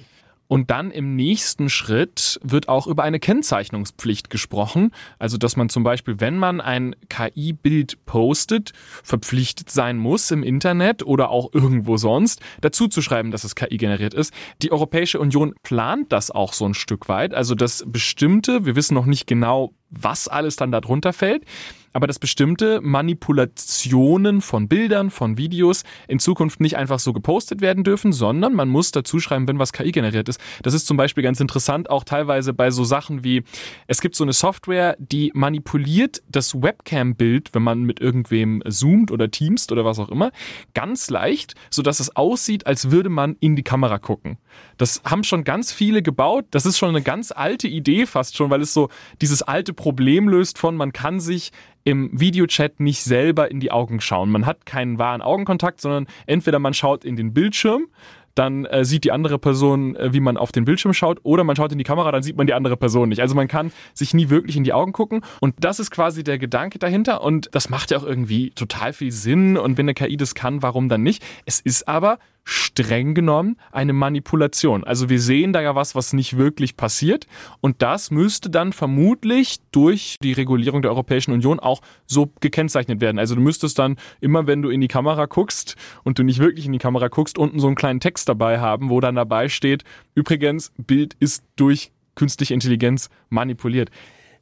Und 0.51 0.69
dann 0.69 0.91
im 0.91 1.15
nächsten 1.15 1.69
Schritt 1.69 2.37
wird 2.43 2.67
auch 2.67 2.85
über 2.85 3.03
eine 3.03 3.21
Kennzeichnungspflicht 3.21 4.29
gesprochen. 4.29 4.91
Also, 5.17 5.37
dass 5.37 5.55
man 5.55 5.69
zum 5.69 5.85
Beispiel, 5.85 6.19
wenn 6.19 6.37
man 6.37 6.59
ein 6.59 6.93
KI-Bild 7.07 8.05
postet, 8.05 8.73
verpflichtet 9.01 9.71
sein 9.71 9.97
muss 9.97 10.29
im 10.29 10.43
Internet 10.43 11.03
oder 11.03 11.29
auch 11.29 11.53
irgendwo 11.53 11.95
sonst, 11.95 12.41
dazu 12.59 12.89
zu 12.89 13.01
schreiben, 13.01 13.31
dass 13.31 13.45
es 13.45 13.55
KI 13.55 13.77
generiert 13.77 14.13
ist. 14.13 14.33
Die 14.61 14.73
Europäische 14.73 15.21
Union 15.21 15.53
plant 15.63 16.11
das 16.11 16.31
auch 16.31 16.51
so 16.51 16.65
ein 16.65 16.73
Stück 16.73 17.07
weit. 17.07 17.33
Also, 17.33 17.55
dass 17.55 17.85
bestimmte, 17.87 18.65
wir 18.65 18.75
wissen 18.75 18.93
noch 18.93 19.05
nicht 19.05 19.27
genau, 19.27 19.71
was 19.89 20.27
alles 20.27 20.57
dann 20.57 20.73
darunter 20.73 21.13
fällt, 21.13 21.45
aber 21.93 22.07
dass 22.07 22.19
bestimmte 22.19 22.81
Manipulationen 22.81 24.41
von 24.41 24.67
Bildern, 24.67 25.09
von 25.09 25.37
Videos 25.37 25.83
in 26.07 26.19
Zukunft 26.19 26.59
nicht 26.59 26.77
einfach 26.77 26.99
so 26.99 27.13
gepostet 27.13 27.61
werden 27.61 27.83
dürfen, 27.83 28.13
sondern 28.13 28.53
man 28.53 28.69
muss 28.69 28.91
dazu 28.91 29.19
schreiben, 29.19 29.47
wenn 29.47 29.59
was 29.59 29.73
KI 29.73 29.91
generiert 29.91 30.29
ist. 30.29 30.39
Das 30.63 30.73
ist 30.73 30.87
zum 30.87 30.97
Beispiel 30.97 31.23
ganz 31.23 31.39
interessant, 31.39 31.89
auch 31.89 32.03
teilweise 32.03 32.53
bei 32.53 32.71
so 32.71 32.83
Sachen 32.83 33.23
wie, 33.23 33.43
es 33.87 34.01
gibt 34.01 34.15
so 34.15 34.23
eine 34.23 34.33
Software, 34.33 34.95
die 34.99 35.31
manipuliert 35.33 36.21
das 36.29 36.61
Webcam-Bild, 36.61 37.53
wenn 37.53 37.63
man 37.63 37.83
mit 37.83 37.99
irgendwem 37.99 38.63
zoomt 38.67 39.11
oder 39.11 39.29
teamst 39.29 39.71
oder 39.71 39.85
was 39.85 39.99
auch 39.99 40.09
immer, 40.09 40.31
ganz 40.73 41.09
leicht, 41.09 41.55
sodass 41.69 41.99
es 41.99 42.15
aussieht, 42.15 42.67
als 42.67 42.91
würde 42.91 43.09
man 43.09 43.35
in 43.39 43.55
die 43.55 43.63
Kamera 43.63 43.99
gucken. 43.99 44.37
Das 44.77 45.01
haben 45.05 45.23
schon 45.23 45.43
ganz 45.43 45.71
viele 45.71 46.01
gebaut. 46.01 46.45
Das 46.51 46.65
ist 46.65 46.77
schon 46.77 46.89
eine 46.89 47.01
ganz 47.01 47.31
alte 47.31 47.67
Idee 47.67 48.05
fast 48.05 48.35
schon, 48.35 48.49
weil 48.49 48.61
es 48.61 48.73
so 48.73 48.89
dieses 49.21 49.41
alte 49.41 49.73
Problem 49.73 50.27
löst 50.27 50.57
von, 50.57 50.75
man 50.75 50.93
kann 50.93 51.19
sich 51.19 51.51
im 51.83 52.09
Videochat 52.11 52.79
nicht 52.79 53.03
selber 53.03 53.49
in 53.49 53.59
die 53.59 53.71
Augen 53.71 54.01
schauen. 54.01 54.29
Man 54.29 54.45
hat 54.45 54.65
keinen 54.65 54.99
wahren 54.99 55.21
Augenkontakt, 55.21 55.81
sondern 55.81 56.07
entweder 56.25 56.59
man 56.59 56.73
schaut 56.73 57.03
in 57.03 57.15
den 57.15 57.33
Bildschirm, 57.33 57.87
dann 58.35 58.65
äh, 58.65 58.85
sieht 58.85 59.03
die 59.03 59.11
andere 59.11 59.39
Person, 59.39 59.95
äh, 59.95 60.13
wie 60.13 60.19
man 60.19 60.37
auf 60.37 60.51
den 60.51 60.65
Bildschirm 60.65 60.93
schaut, 60.93 61.19
oder 61.23 61.43
man 61.43 61.55
schaut 61.55 61.71
in 61.71 61.77
die 61.77 61.83
Kamera, 61.83 62.11
dann 62.11 62.23
sieht 62.23 62.37
man 62.37 62.47
die 62.47 62.53
andere 62.53 62.77
Person 62.77 63.09
nicht. 63.09 63.21
Also 63.21 63.35
man 63.35 63.47
kann 63.47 63.71
sich 63.93 64.13
nie 64.13 64.29
wirklich 64.29 64.55
in 64.55 64.63
die 64.63 64.73
Augen 64.73 64.93
gucken 64.93 65.21
und 65.39 65.55
das 65.59 65.79
ist 65.79 65.91
quasi 65.91 66.23
der 66.23 66.37
Gedanke 66.37 66.79
dahinter 66.79 67.21
und 67.21 67.49
das 67.51 67.69
macht 67.69 67.91
ja 67.91 67.97
auch 67.97 68.05
irgendwie 68.05 68.51
total 68.51 68.93
viel 68.93 69.11
Sinn 69.11 69.57
und 69.57 69.77
wenn 69.77 69.85
eine 69.85 69.93
KI 69.93 70.17
das 70.17 70.35
kann, 70.35 70.61
warum 70.61 70.89
dann 70.89 71.03
nicht? 71.03 71.23
Es 71.45 71.59
ist 71.59 71.87
aber 71.87 72.19
streng 72.43 73.13
genommen 73.13 73.57
eine 73.71 73.93
Manipulation. 73.93 74.83
Also 74.83 75.09
wir 75.09 75.19
sehen 75.19 75.53
da 75.53 75.61
ja 75.61 75.75
was, 75.75 75.95
was 75.95 76.13
nicht 76.13 76.37
wirklich 76.37 76.77
passiert 76.77 77.27
und 77.59 77.81
das 77.81 78.11
müsste 78.11 78.49
dann 78.49 78.73
vermutlich 78.73 79.59
durch 79.71 80.17
die 80.23 80.33
Regulierung 80.33 80.81
der 80.81 80.91
Europäischen 80.91 81.31
Union 81.31 81.59
auch 81.59 81.81
so 82.07 82.31
gekennzeichnet 82.39 83.01
werden. 83.01 83.19
Also 83.19 83.35
du 83.35 83.41
müsstest 83.41 83.79
dann 83.79 83.97
immer, 84.19 84.47
wenn 84.47 84.61
du 84.61 84.69
in 84.69 84.81
die 84.81 84.87
Kamera 84.87 85.25
guckst 85.25 85.75
und 86.03 86.19
du 86.19 86.23
nicht 86.23 86.39
wirklich 86.39 86.65
in 86.65 86.73
die 86.73 86.79
Kamera 86.79 87.07
guckst, 87.09 87.37
unten 87.37 87.59
so 87.59 87.67
einen 87.67 87.75
kleinen 87.75 87.99
Text 87.99 88.27
dabei 88.27 88.59
haben, 88.59 88.89
wo 88.89 88.99
dann 88.99 89.15
dabei 89.15 89.49
steht, 89.49 89.83
übrigens, 90.15 90.71
Bild 90.77 91.15
ist 91.19 91.43
durch 91.55 91.91
künstliche 92.15 92.53
Intelligenz 92.53 93.09
manipuliert. 93.29 93.89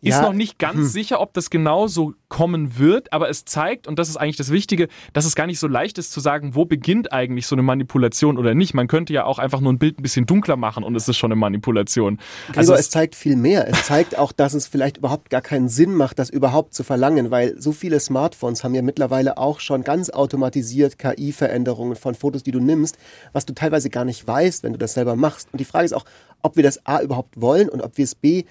Ist 0.01 0.15
ja, 0.15 0.22
noch 0.22 0.34
nicht 0.34 0.60
ganz 0.60 0.77
hm. 0.77 0.86
sicher, 0.86 1.20
ob 1.20 1.34
das 1.34 1.50
genau 1.50 1.88
so 1.88 2.13
kommen 2.29 2.77
wird, 2.77 3.12
aber 3.12 3.29
es 3.29 3.44
zeigt, 3.44 3.86
und 3.86 4.00
das 4.00 4.08
ist 4.08 4.15
eigentlich 4.15 4.38
das 4.38 4.50
Wichtige, 4.50 4.88
dass 5.12 5.25
es 5.25 5.36
gar 5.36 5.46
nicht 5.46 5.60
so 5.60 5.68
leicht 5.68 5.98
ist 5.98 6.13
zu 6.13 6.22
sagen, 6.22 6.56
wo 6.56 6.63
beginnt 6.63 7.12
eigentlich 7.12 7.48
so 7.48 7.56
eine 7.56 7.63
Manipulation 7.63 8.38
oder 8.38 8.53
nicht. 8.53 8.74
Man 8.74 8.88
könnte 8.88 9.12
ja 9.12 9.25
auch 9.25 9.39
einfach 9.39 9.60
nur 9.60 9.74
ein 9.74 9.77
Bild 9.77 10.00
ein 10.00 10.03
bisschen 10.03 10.25
dunkler 10.25 10.56
machen 10.56 10.86
und 10.86 10.96
es 10.96 11.10
ist 11.10 11.18
schon 11.18 11.34
eine 11.34 11.39
Manipulation. 11.39 12.18
Gregor, 12.48 12.58
also 12.58 12.74
es, 12.75 12.82
es 12.82 12.89
zeigt 12.91 13.15
viel 13.15 13.36
mehr. 13.36 13.68
Es 13.68 13.88
zeigt 13.88 14.18
auch, 14.18 14.32
dass 14.32 14.53
es 14.53 14.68
vielleicht 14.68 14.98
überhaupt 14.98 15.29
gar 15.29 15.41
keinen 15.41 15.68
Sinn 15.68 15.94
macht, 15.94 16.18
das 16.18 16.29
überhaupt 16.29 16.74
zu 16.74 16.84
verlangen, 16.84 17.29
weil 17.29 17.60
so 17.60 17.74
viele 17.74 18.00
Smartphones 18.00 18.63
haben 18.63 18.75
ja 18.75 18.82
mittlerweile 18.82 19.38
auch 19.38 19.60
schon 19.60 19.84
ganz 19.84 20.10
automatisiert 20.10 20.98
KI-Veränderungen 20.98 21.98
von 21.98 22.15
Fotos, 22.15 22.44
die 22.44 22.51
du 22.51 22.62
nimmst, 22.62 22.98
was 23.34 23.46
du 23.46 23.53
teilweise 23.53 23.89
gar 23.89 24.06
nicht 24.06 24.25
weißt, 24.25 24.63
wenn 24.63 24.72
du 24.72 24.79
das 24.79 24.94
selber 24.94 25.18
machst. 25.18 25.50
Und 25.51 25.60
die 25.60 25.65
Frage 25.65 25.86
ist 25.86 25.94
auch, 25.94 26.06
ob 26.41 26.56
wir 26.56 26.63
das 26.63 26.86
A 26.86 27.01
überhaupt 27.01 27.41
wollen 27.41 27.68
und 27.68 27.82
ob 27.82 27.98
wir 27.98 28.06
es 28.06 28.15
B 28.15 28.46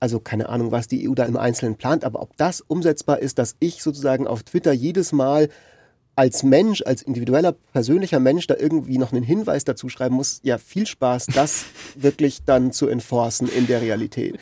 also 0.00 0.20
keine 0.20 0.48
Ahnung, 0.48 0.70
was 0.70 0.88
die 0.88 1.08
EU 1.08 1.14
da 1.14 1.24
im 1.24 1.36
Einzelnen 1.36 1.76
plant, 1.76 2.04
aber 2.04 2.20
ob 2.22 2.36
das 2.36 2.60
umsetzbar 2.60 3.18
ist, 3.18 3.38
dass 3.38 3.56
ich 3.60 3.82
sozusagen 3.82 4.26
auf 4.26 4.42
Twitter 4.42 4.72
jedes 4.72 5.12
Mal 5.12 5.48
als 6.14 6.42
Mensch, 6.42 6.82
als 6.82 7.02
individueller, 7.02 7.52
persönlicher 7.52 8.18
Mensch 8.18 8.48
da 8.48 8.56
irgendwie 8.58 8.98
noch 8.98 9.12
einen 9.12 9.22
Hinweis 9.22 9.64
dazu 9.64 9.88
schreiben 9.88 10.16
muss, 10.16 10.40
ja, 10.42 10.58
viel 10.58 10.86
Spaß, 10.86 11.26
das 11.26 11.64
wirklich 11.94 12.44
dann 12.44 12.72
zu 12.72 12.88
enforcen 12.88 13.48
in 13.48 13.68
der 13.68 13.80
Realität. 13.82 14.36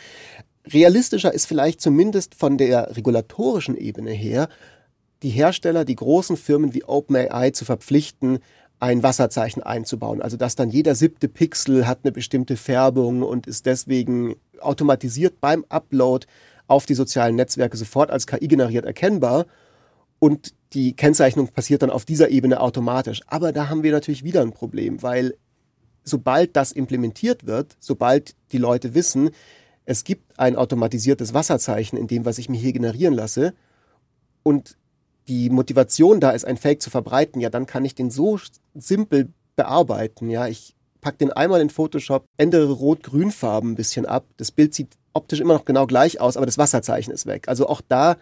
Realistischer 0.67 1.33
ist 1.33 1.47
vielleicht 1.47 1.81
zumindest 1.81 2.35
von 2.35 2.57
der 2.57 2.97
regulatorischen 2.97 3.77
Ebene 3.77 4.11
her, 4.11 4.49
die 5.23 5.31
Hersteller, 5.31 5.85
die 5.85 5.97
großen 5.97 6.37
Firmen 6.37 6.75
wie 6.75 6.85
OpenAI 6.85 7.51
zu 7.51 7.65
verpflichten, 7.65 8.39
ein 8.79 9.03
Wasserzeichen 9.03 9.63
einzubauen. 9.63 10.21
Also 10.21 10.37
dass 10.37 10.55
dann 10.55 10.71
jeder 10.71 10.95
siebte 10.95 11.29
Pixel 11.29 11.87
hat 11.87 12.01
eine 12.03 12.13
bestimmte 12.13 12.57
Färbung 12.57 13.23
und 13.23 13.47
ist 13.47 13.67
deswegen 13.67 14.37
automatisiert 14.61 15.41
beim 15.41 15.65
Upload 15.69 16.27
auf 16.67 16.87
die 16.87 16.95
sozialen 16.95 17.37
Netzwerke 17.37 17.77
sofort 17.77 18.11
als 18.11 18.27
KI 18.27 18.49
generiert 18.49 18.85
erkennbar 18.85 19.47
und 20.19 20.55
die 20.73 20.95
Kennzeichnung 20.95 21.49
passiert 21.49 21.83
dann 21.83 21.91
auf 21.91 22.05
dieser 22.05 22.29
Ebene 22.31 22.61
automatisch. 22.61 23.21
Aber 23.27 23.53
da 23.53 23.69
haben 23.69 23.83
wir 23.83 23.93
natürlich 23.93 24.25
wieder 24.25 24.43
ein 24.43 24.53
Problem, 24.53 25.03
weil 25.03 25.35
sobald 26.03 26.57
das 26.57 26.73
implementiert 26.73 27.47
wird, 27.47 27.77
sobald 27.81 28.35
die 28.53 28.59
Leute 28.59 28.95
wissen, 28.95 29.31
es 29.85 30.05
gibt 30.05 30.39
ein 30.39 30.57
automatisiertes 30.57 31.33
Wasserzeichen 31.33 31.99
in 31.99 32.09
dem, 32.09 32.25
was 32.25 32.39
ich 32.39 32.49
mir 32.49 32.59
hier 32.59 32.73
generieren 32.73 33.15
lasse 33.15 33.55
und 34.43 34.77
die 35.29 35.51
Motivation 35.51 36.21
da 36.21 36.31
ist, 36.31 36.45
ein 36.45 36.57
Fake 36.57 36.83
zu 36.83 36.91
verbreiten, 36.91 37.41
ja, 37.41 37.51
dann 37.51 37.67
kann 37.67 37.85
ich 37.85 37.95
den 37.95 38.11
so 38.11 38.39
simpel 38.75 39.29
bearbeiten. 39.57 40.31
Ja, 40.31 40.47
ich 40.47 40.75
pack 41.01 41.19
den 41.19 41.33
einmal 41.33 41.61
in 41.61 41.71
Photoshop, 41.71 42.27
ändere 42.37 42.73
Rot-Grün-Farben 42.73 43.73
ein 43.73 43.77
bisschen 43.77 44.07
ab. 44.07 44.27
Das 44.37 44.51
Bild 44.51 44.75
sieht 44.75 44.95
optisch 45.13 45.41
immer 45.41 45.55
noch 45.55 45.65
genau 45.65 45.87
gleich 45.87 46.21
aus, 46.21 46.37
aber 46.37 46.47
das 46.47 46.59
Wasserzeichen 46.59 47.13
ist 47.13 47.27
weg. 47.27 47.49
Also 47.49 47.69
auch 47.69 47.81
da 47.87 48.17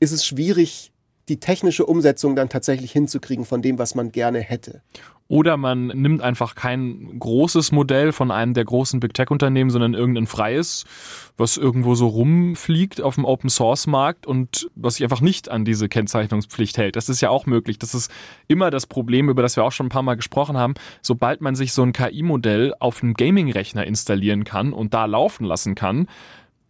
ist 0.00 0.12
es 0.12 0.24
schwierig, 0.24 0.92
die 1.28 1.40
technische 1.40 1.84
Umsetzung 1.84 2.36
dann 2.36 2.48
tatsächlich 2.48 2.92
hinzukriegen 2.92 3.44
von 3.44 3.60
dem, 3.60 3.78
was 3.78 3.94
man 3.94 4.12
gerne 4.12 4.40
hätte. 4.40 4.82
Oder 5.30 5.58
man 5.58 5.88
nimmt 5.88 6.22
einfach 6.22 6.54
kein 6.54 7.18
großes 7.18 7.70
Modell 7.70 8.12
von 8.12 8.30
einem 8.30 8.54
der 8.54 8.64
großen 8.64 8.98
Big 8.98 9.12
Tech 9.12 9.30
Unternehmen, 9.30 9.68
sondern 9.68 9.92
irgendein 9.92 10.26
freies, 10.26 10.86
was 11.36 11.58
irgendwo 11.58 11.94
so 11.94 12.06
rumfliegt 12.06 13.02
auf 13.02 13.16
dem 13.16 13.26
Open 13.26 13.50
Source 13.50 13.86
Markt 13.86 14.26
und 14.26 14.70
was 14.74 14.94
sich 14.94 15.04
einfach 15.04 15.20
nicht 15.20 15.50
an 15.50 15.66
diese 15.66 15.90
Kennzeichnungspflicht 15.90 16.78
hält. 16.78 16.96
Das 16.96 17.10
ist 17.10 17.20
ja 17.20 17.28
auch 17.28 17.44
möglich. 17.44 17.78
Das 17.78 17.94
ist 17.94 18.10
immer 18.46 18.70
das 18.70 18.86
Problem, 18.86 19.28
über 19.28 19.42
das 19.42 19.56
wir 19.56 19.64
auch 19.64 19.72
schon 19.72 19.86
ein 19.86 19.90
paar 19.90 20.02
Mal 20.02 20.16
gesprochen 20.16 20.56
haben. 20.56 20.72
Sobald 21.02 21.42
man 21.42 21.54
sich 21.54 21.74
so 21.74 21.82
ein 21.82 21.92
KI-Modell 21.92 22.74
auf 22.80 23.02
einem 23.02 23.12
Gaming-Rechner 23.12 23.86
installieren 23.86 24.44
kann 24.44 24.72
und 24.72 24.94
da 24.94 25.04
laufen 25.04 25.44
lassen 25.44 25.74
kann, 25.74 26.08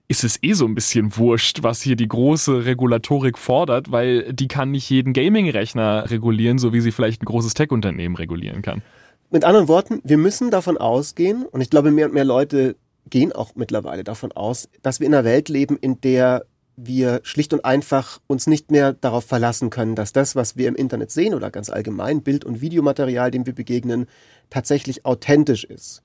ist 0.08 0.24
es 0.24 0.42
eh 0.42 0.54
so 0.54 0.64
ein 0.64 0.74
bisschen 0.74 1.16
wurscht, 1.18 1.62
was 1.62 1.82
hier 1.82 1.94
die 1.94 2.08
große 2.08 2.64
Regulatorik 2.64 3.36
fordert, 3.36 3.92
weil 3.92 4.32
die 4.32 4.48
kann 4.48 4.70
nicht 4.70 4.88
jeden 4.88 5.12
Gaming-Rechner 5.12 6.10
regulieren, 6.10 6.58
so 6.58 6.72
wie 6.72 6.80
sie 6.80 6.92
vielleicht 6.92 7.22
ein 7.22 7.26
großes 7.26 7.52
Tech-Unternehmen 7.52 8.16
regulieren 8.16 8.62
kann. 8.62 8.82
Mit 9.30 9.44
anderen 9.44 9.68
Worten, 9.68 10.00
wir 10.04 10.16
müssen 10.16 10.50
davon 10.50 10.78
ausgehen, 10.78 11.44
und 11.44 11.60
ich 11.60 11.68
glaube, 11.68 11.90
mehr 11.90 12.06
und 12.06 12.14
mehr 12.14 12.24
Leute 12.24 12.76
gehen 13.10 13.32
auch 13.32 13.54
mittlerweile 13.54 14.02
davon 14.02 14.32
aus, 14.32 14.70
dass 14.82 15.00
wir 15.00 15.06
in 15.06 15.14
einer 15.14 15.24
Welt 15.24 15.50
leben, 15.50 15.76
in 15.76 16.00
der 16.00 16.46
wir 16.76 17.20
schlicht 17.24 17.52
und 17.52 17.64
einfach 17.64 18.20
uns 18.28 18.46
nicht 18.46 18.70
mehr 18.70 18.94
darauf 18.94 19.24
verlassen 19.24 19.68
können, 19.68 19.94
dass 19.94 20.12
das, 20.12 20.36
was 20.36 20.56
wir 20.56 20.68
im 20.68 20.76
Internet 20.76 21.10
sehen 21.10 21.34
oder 21.34 21.50
ganz 21.50 21.68
allgemein 21.68 22.22
Bild- 22.22 22.44
und 22.44 22.60
Videomaterial, 22.62 23.30
dem 23.30 23.44
wir 23.44 23.54
begegnen, 23.54 24.06
tatsächlich 24.48 25.04
authentisch 25.04 25.64
ist. 25.64 26.02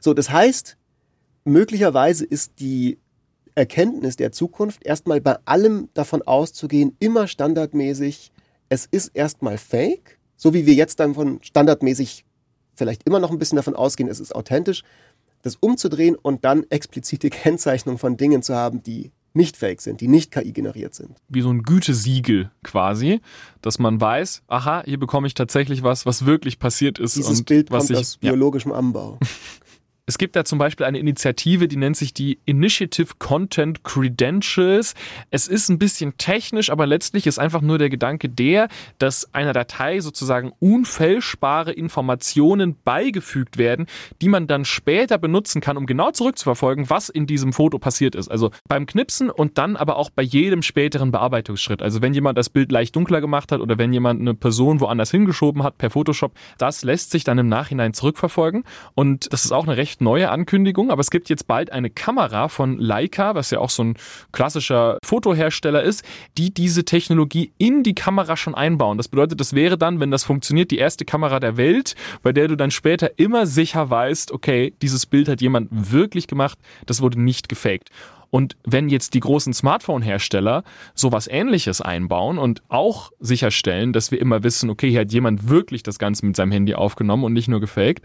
So, 0.00 0.12
das 0.14 0.30
heißt, 0.30 0.76
möglicherweise 1.44 2.24
ist 2.24 2.60
die 2.60 2.98
Erkenntnis 3.54 4.16
der 4.16 4.32
Zukunft, 4.32 4.84
erstmal 4.84 5.20
bei 5.20 5.36
allem 5.44 5.88
davon 5.94 6.22
auszugehen, 6.22 6.96
immer 6.98 7.28
standardmäßig, 7.28 8.32
es 8.68 8.86
ist 8.86 9.08
erstmal 9.14 9.58
fake, 9.58 10.18
so 10.36 10.54
wie 10.54 10.66
wir 10.66 10.74
jetzt 10.74 11.00
dann 11.00 11.14
von 11.14 11.38
standardmäßig 11.42 12.24
vielleicht 12.74 13.06
immer 13.06 13.20
noch 13.20 13.30
ein 13.30 13.38
bisschen 13.38 13.56
davon 13.56 13.76
ausgehen, 13.76 14.08
es 14.08 14.20
ist 14.20 14.34
authentisch, 14.34 14.82
das 15.42 15.56
umzudrehen 15.56 16.16
und 16.16 16.44
dann 16.44 16.64
explizite 16.70 17.30
Kennzeichnung 17.30 17.98
von 17.98 18.16
Dingen 18.16 18.42
zu 18.42 18.54
haben, 18.54 18.82
die 18.82 19.12
nicht 19.34 19.56
fake 19.56 19.80
sind, 19.80 20.00
die 20.00 20.06
nicht 20.06 20.30
KI 20.30 20.52
generiert 20.52 20.94
sind. 20.94 21.20
Wie 21.28 21.40
so 21.40 21.50
ein 21.50 21.62
Gütesiegel 21.62 22.52
quasi, 22.62 23.20
dass 23.62 23.80
man 23.80 24.00
weiß, 24.00 24.42
aha, 24.46 24.84
hier 24.84 24.98
bekomme 24.98 25.26
ich 25.26 25.34
tatsächlich 25.34 25.82
was, 25.82 26.06
was 26.06 26.24
wirklich 26.24 26.60
passiert 26.60 27.00
ist. 27.00 27.16
Dieses 27.16 27.40
und 27.40 27.46
Bild 27.46 27.70
was 27.72 27.88
kommt 27.88 27.90
ich, 27.90 27.98
aus 27.98 28.16
biologischem 28.16 28.70
ja. 28.70 28.78
Anbau. 28.78 29.18
Es 30.06 30.18
gibt 30.18 30.36
da 30.36 30.44
zum 30.44 30.58
Beispiel 30.58 30.84
eine 30.84 30.98
Initiative, 30.98 31.66
die 31.66 31.78
nennt 31.78 31.96
sich 31.96 32.12
die 32.12 32.38
Initiative 32.44 33.14
Content 33.18 33.84
Credentials. 33.84 34.94
Es 35.30 35.48
ist 35.48 35.70
ein 35.70 35.78
bisschen 35.78 36.18
technisch, 36.18 36.68
aber 36.68 36.86
letztlich 36.86 37.26
ist 37.26 37.38
einfach 37.38 37.62
nur 37.62 37.78
der 37.78 37.88
Gedanke 37.88 38.28
der, 38.28 38.68
dass 38.98 39.32
einer 39.32 39.54
Datei 39.54 40.00
sozusagen 40.00 40.52
unfälschbare 40.58 41.72
Informationen 41.72 42.76
beigefügt 42.84 43.56
werden, 43.56 43.86
die 44.20 44.28
man 44.28 44.46
dann 44.46 44.66
später 44.66 45.16
benutzen 45.16 45.62
kann, 45.62 45.78
um 45.78 45.86
genau 45.86 46.10
zurückzuverfolgen, 46.10 46.90
was 46.90 47.08
in 47.08 47.26
diesem 47.26 47.54
Foto 47.54 47.78
passiert 47.78 48.14
ist. 48.14 48.30
Also 48.30 48.50
beim 48.68 48.84
Knipsen 48.84 49.30
und 49.30 49.56
dann 49.56 49.74
aber 49.74 49.96
auch 49.96 50.10
bei 50.10 50.22
jedem 50.22 50.60
späteren 50.60 51.12
Bearbeitungsschritt. 51.12 51.80
Also 51.80 52.02
wenn 52.02 52.12
jemand 52.12 52.36
das 52.36 52.50
Bild 52.50 52.70
leicht 52.70 52.94
dunkler 52.94 53.22
gemacht 53.22 53.52
hat 53.52 53.60
oder 53.60 53.78
wenn 53.78 53.94
jemand 53.94 54.20
eine 54.20 54.34
Person 54.34 54.80
woanders 54.80 55.10
hingeschoben 55.10 55.62
hat 55.62 55.78
per 55.78 55.88
Photoshop, 55.88 56.32
das 56.58 56.84
lässt 56.84 57.10
sich 57.10 57.24
dann 57.24 57.38
im 57.38 57.48
Nachhinein 57.48 57.94
zurückverfolgen. 57.94 58.64
Und 58.94 59.32
das 59.32 59.46
ist 59.46 59.52
auch 59.52 59.66
eine 59.66 59.78
recht 59.78 59.93
recht 59.94 60.00
neue 60.00 60.30
Ankündigung, 60.30 60.90
aber 60.90 61.00
es 61.00 61.10
gibt 61.10 61.28
jetzt 61.28 61.46
bald 61.46 61.70
eine 61.70 61.88
Kamera 61.88 62.48
von 62.48 62.78
Leica, 62.78 63.36
was 63.36 63.50
ja 63.50 63.60
auch 63.60 63.70
so 63.70 63.84
ein 63.84 63.94
klassischer 64.32 64.98
Fotohersteller 65.04 65.82
ist, 65.82 66.04
die 66.36 66.52
diese 66.52 66.84
Technologie 66.84 67.52
in 67.58 67.84
die 67.84 67.94
Kamera 67.94 68.36
schon 68.36 68.56
einbauen. 68.56 68.96
Das 68.98 69.06
bedeutet, 69.06 69.38
das 69.38 69.54
wäre 69.54 69.78
dann, 69.78 70.00
wenn 70.00 70.10
das 70.10 70.24
funktioniert, 70.24 70.72
die 70.72 70.78
erste 70.78 71.04
Kamera 71.04 71.38
der 71.38 71.56
Welt, 71.56 71.94
bei 72.22 72.32
der 72.32 72.48
du 72.48 72.56
dann 72.56 72.72
später 72.72 73.18
immer 73.18 73.46
sicher 73.46 73.88
weißt, 73.88 74.32
okay, 74.32 74.74
dieses 74.82 75.06
Bild 75.06 75.28
hat 75.28 75.40
jemand 75.40 75.68
wirklich 75.70 76.26
gemacht, 76.26 76.58
das 76.86 77.00
wurde 77.00 77.20
nicht 77.20 77.48
gefaked. 77.48 77.90
Und 78.30 78.56
wenn 78.64 78.88
jetzt 78.88 79.14
die 79.14 79.20
großen 79.20 79.52
Smartphone-Hersteller 79.52 80.64
sowas 80.96 81.28
ähnliches 81.28 81.80
einbauen 81.80 82.38
und 82.38 82.64
auch 82.68 83.12
sicherstellen, 83.20 83.92
dass 83.92 84.10
wir 84.10 84.20
immer 84.20 84.42
wissen, 84.42 84.70
okay, 84.70 84.90
hier 84.90 85.02
hat 85.02 85.12
jemand 85.12 85.48
wirklich 85.48 85.84
das 85.84 86.00
Ganze 86.00 86.26
mit 86.26 86.34
seinem 86.34 86.50
Handy 86.50 86.74
aufgenommen 86.74 87.22
und 87.22 87.32
nicht 87.32 87.46
nur 87.46 87.60
gefaked, 87.60 88.04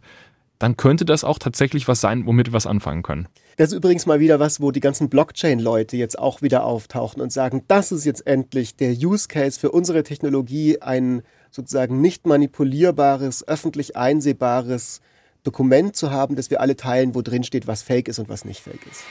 dann 0.60 0.78
könnte 0.78 1.06
das 1.06 1.24
auch 1.24 1.40
tatsächlich 1.40 1.88
was 1.88 2.02
sein, 2.02 2.26
womit 2.26 2.48
wir 2.48 2.54
was 2.54 2.68
anfangen 2.68 3.02
können. 3.02 3.28
Das 3.58 3.72
ist 3.72 3.78
übrigens 3.78 4.06
mal 4.06 4.20
wieder 4.20 4.40
was, 4.40 4.62
wo 4.62 4.72
die 4.72 4.82
ganzen 4.82 5.10
Blockchain-Leute 5.10 5.98
jetzt 5.98 6.20
auch 6.20 6.42
wieder 6.42 6.64
auftauchen 6.64 7.22
und 7.22 7.32
sagen, 7.32 7.64
das 7.68 7.92
ist 7.92 8.06
jetzt 8.06 8.28
endlich 8.28 8.76
der 8.76 8.92
Use 8.92 9.28
Case 9.28 9.60
für 9.60 9.72
unsere 9.72 10.04
Technologie, 10.04 10.82
ein 10.82 11.24
sozusagen 11.50 12.02
nicht 12.02 12.26
manipulierbares, 12.28 13.48
öffentlich 13.48 13.96
einsehbares 13.96 15.02
Dokument 15.44 15.96
zu 15.96 16.12
haben, 16.12 16.36
das 16.36 16.50
wir 16.50 16.62
alle 16.62 16.76
teilen, 16.76 17.16
wo 17.16 17.22
drin 17.22 17.44
steht, 17.44 17.66
was 17.66 17.82
fake 17.82 18.08
ist 18.10 18.20
und 18.20 18.30
was 18.30 18.46
nicht 18.46 18.62
fake 18.62 18.86
ist. 18.90 19.04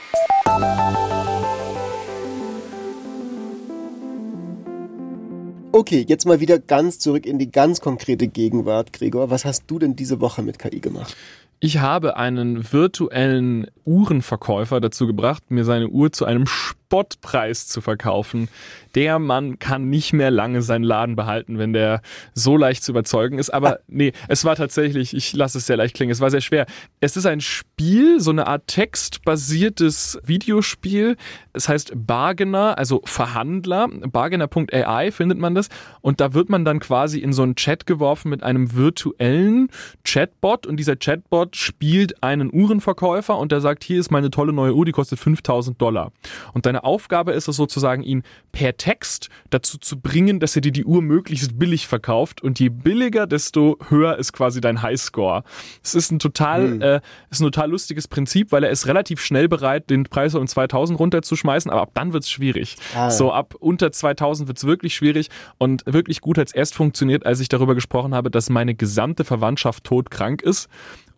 Okay, 5.71 6.03
jetzt 6.07 6.25
mal 6.25 6.39
wieder 6.39 6.57
ganz 6.57 6.97
zurück 6.97 7.27
in 7.27 7.37
die 7.37 7.51
ganz 7.51 7.79
konkrete 7.79 8.27
Gegenwart, 8.27 8.91
Gregor. 8.91 9.29
Was 9.29 9.45
hast 9.45 9.65
du 9.67 9.77
denn 9.77 9.95
diese 9.95 10.19
Woche 10.19 10.41
mit 10.41 10.57
KI 10.57 10.79
gemacht? 10.79 11.15
Ich 11.59 11.77
habe 11.77 12.17
einen 12.17 12.73
virtuellen 12.73 13.67
Uhrenverkäufer 13.85 14.81
dazu 14.81 15.05
gebracht, 15.05 15.51
mir 15.51 15.65
seine 15.65 15.89
Uhr 15.89 16.11
zu 16.11 16.25
einem 16.25 16.47
Spottpreis 16.89 17.67
zu 17.67 17.81
verkaufen. 17.81 18.49
Der 18.95 19.19
Mann 19.19 19.59
kann 19.59 19.91
nicht 19.91 20.13
mehr 20.13 20.31
lange 20.31 20.63
seinen 20.63 20.83
Laden 20.83 21.15
behalten, 21.15 21.59
wenn 21.59 21.71
der 21.71 22.01
so 22.33 22.57
leicht 22.57 22.83
zu 22.83 22.91
überzeugen 22.91 23.37
ist. 23.37 23.51
Aber 23.51 23.81
nee, 23.87 24.11
es 24.27 24.43
war 24.43 24.55
tatsächlich, 24.55 25.15
ich 25.15 25.33
lasse 25.33 25.59
es 25.59 25.67
sehr 25.67 25.77
leicht 25.77 25.95
klingen, 25.95 26.11
es 26.11 26.19
war 26.19 26.31
sehr 26.31 26.41
schwer. 26.41 26.65
Es 26.99 27.15
ist 27.15 27.27
ein 27.27 27.41
Spiel, 27.41 28.19
so 28.19 28.31
eine 28.31 28.47
Art 28.47 28.65
textbasiertes 28.65 30.19
Videospiel. 30.23 31.17
Es 31.53 31.69
heißt 31.69 31.91
Bargainer, 31.95 32.79
also 32.79 33.01
Verhandler. 33.05 33.87
Bargainer.ai 33.87 35.11
findet 35.11 35.37
man 35.37 35.53
das. 35.53 35.69
Und 36.01 36.19
da 36.19 36.33
wird 36.33 36.49
man 36.49 36.65
dann 36.65 36.79
quasi 36.79 37.19
in 37.19 37.33
so 37.33 37.43
einen 37.43 37.55
Chat 37.55 37.85
geworfen 37.85 38.29
mit 38.29 38.41
einem 38.41 38.73
virtuellen 38.73 39.69
Chatbot. 40.03 40.65
Und 40.65 40.77
dieser 40.77 40.95
Chatbot 40.95 41.55
spielt 41.55 42.23
einen 42.23 42.51
Uhrenverkäufer 42.51 43.37
und 43.37 43.51
der 43.51 43.61
sagt, 43.61 43.83
hier 43.83 43.99
ist 43.99 44.09
meine 44.09 44.31
tolle 44.31 44.53
neue 44.53 44.73
Uhr, 44.73 44.85
die 44.85 44.91
kostet 44.91 45.19
5000 45.19 45.79
Dollar. 45.79 46.11
Und 46.53 46.65
deine 46.65 46.78
Aufgabe 46.83 47.31
ist 47.33 47.47
es 47.47 47.55
sozusagen, 47.55 48.03
ihn 48.03 48.23
per 48.51 48.77
Text 48.77 49.29
dazu 49.49 49.77
zu 49.77 49.99
bringen, 49.99 50.39
dass 50.39 50.55
er 50.55 50.61
dir 50.61 50.71
die 50.71 50.85
Uhr 50.85 51.01
möglichst 51.01 51.57
billig 51.59 51.87
verkauft. 51.87 52.41
Und 52.41 52.59
je 52.59 52.69
billiger, 52.69 53.27
desto 53.27 53.77
höher 53.89 54.17
ist 54.17 54.33
quasi 54.33 54.61
dein 54.61 54.81
Highscore. 54.81 55.43
Es 55.83 55.95
ist 55.95 56.11
ein 56.11 56.19
total, 56.19 56.71
hm. 56.71 56.81
äh, 56.81 57.01
ist 57.29 57.39
ein 57.41 57.45
total 57.45 57.71
lustiges 57.71 58.07
Prinzip, 58.07 58.51
weil 58.51 58.63
er 58.63 58.69
ist 58.69 58.87
relativ 58.87 59.21
schnell 59.21 59.47
bereit, 59.47 59.89
den 59.89 60.03
Preis 60.03 60.35
um 60.35 60.47
2000 60.47 60.99
runterzuschmeißen, 60.99 61.71
aber 61.71 61.81
ab 61.81 61.91
dann 61.93 62.13
wird 62.13 62.23
es 62.23 62.29
schwierig. 62.29 62.77
Ah. 62.95 63.09
So 63.09 63.31
ab 63.31 63.55
unter 63.59 63.91
2000 63.91 64.47
wird 64.47 64.57
es 64.57 64.63
wirklich 64.63 64.95
schwierig 64.95 65.29
und 65.57 65.83
wirklich 65.85 66.21
gut 66.21 66.37
hat 66.37 66.47
es 66.47 66.53
erst 66.53 66.75
funktioniert, 66.75 67.25
als 67.25 67.39
ich 67.39 67.49
darüber 67.49 67.75
gesprochen 67.75 68.15
habe, 68.15 68.31
dass 68.31 68.49
meine 68.49 68.75
gesamte 68.75 69.23
Verwandtschaft 69.23 69.83
todkrank 69.83 70.41
ist 70.41 70.69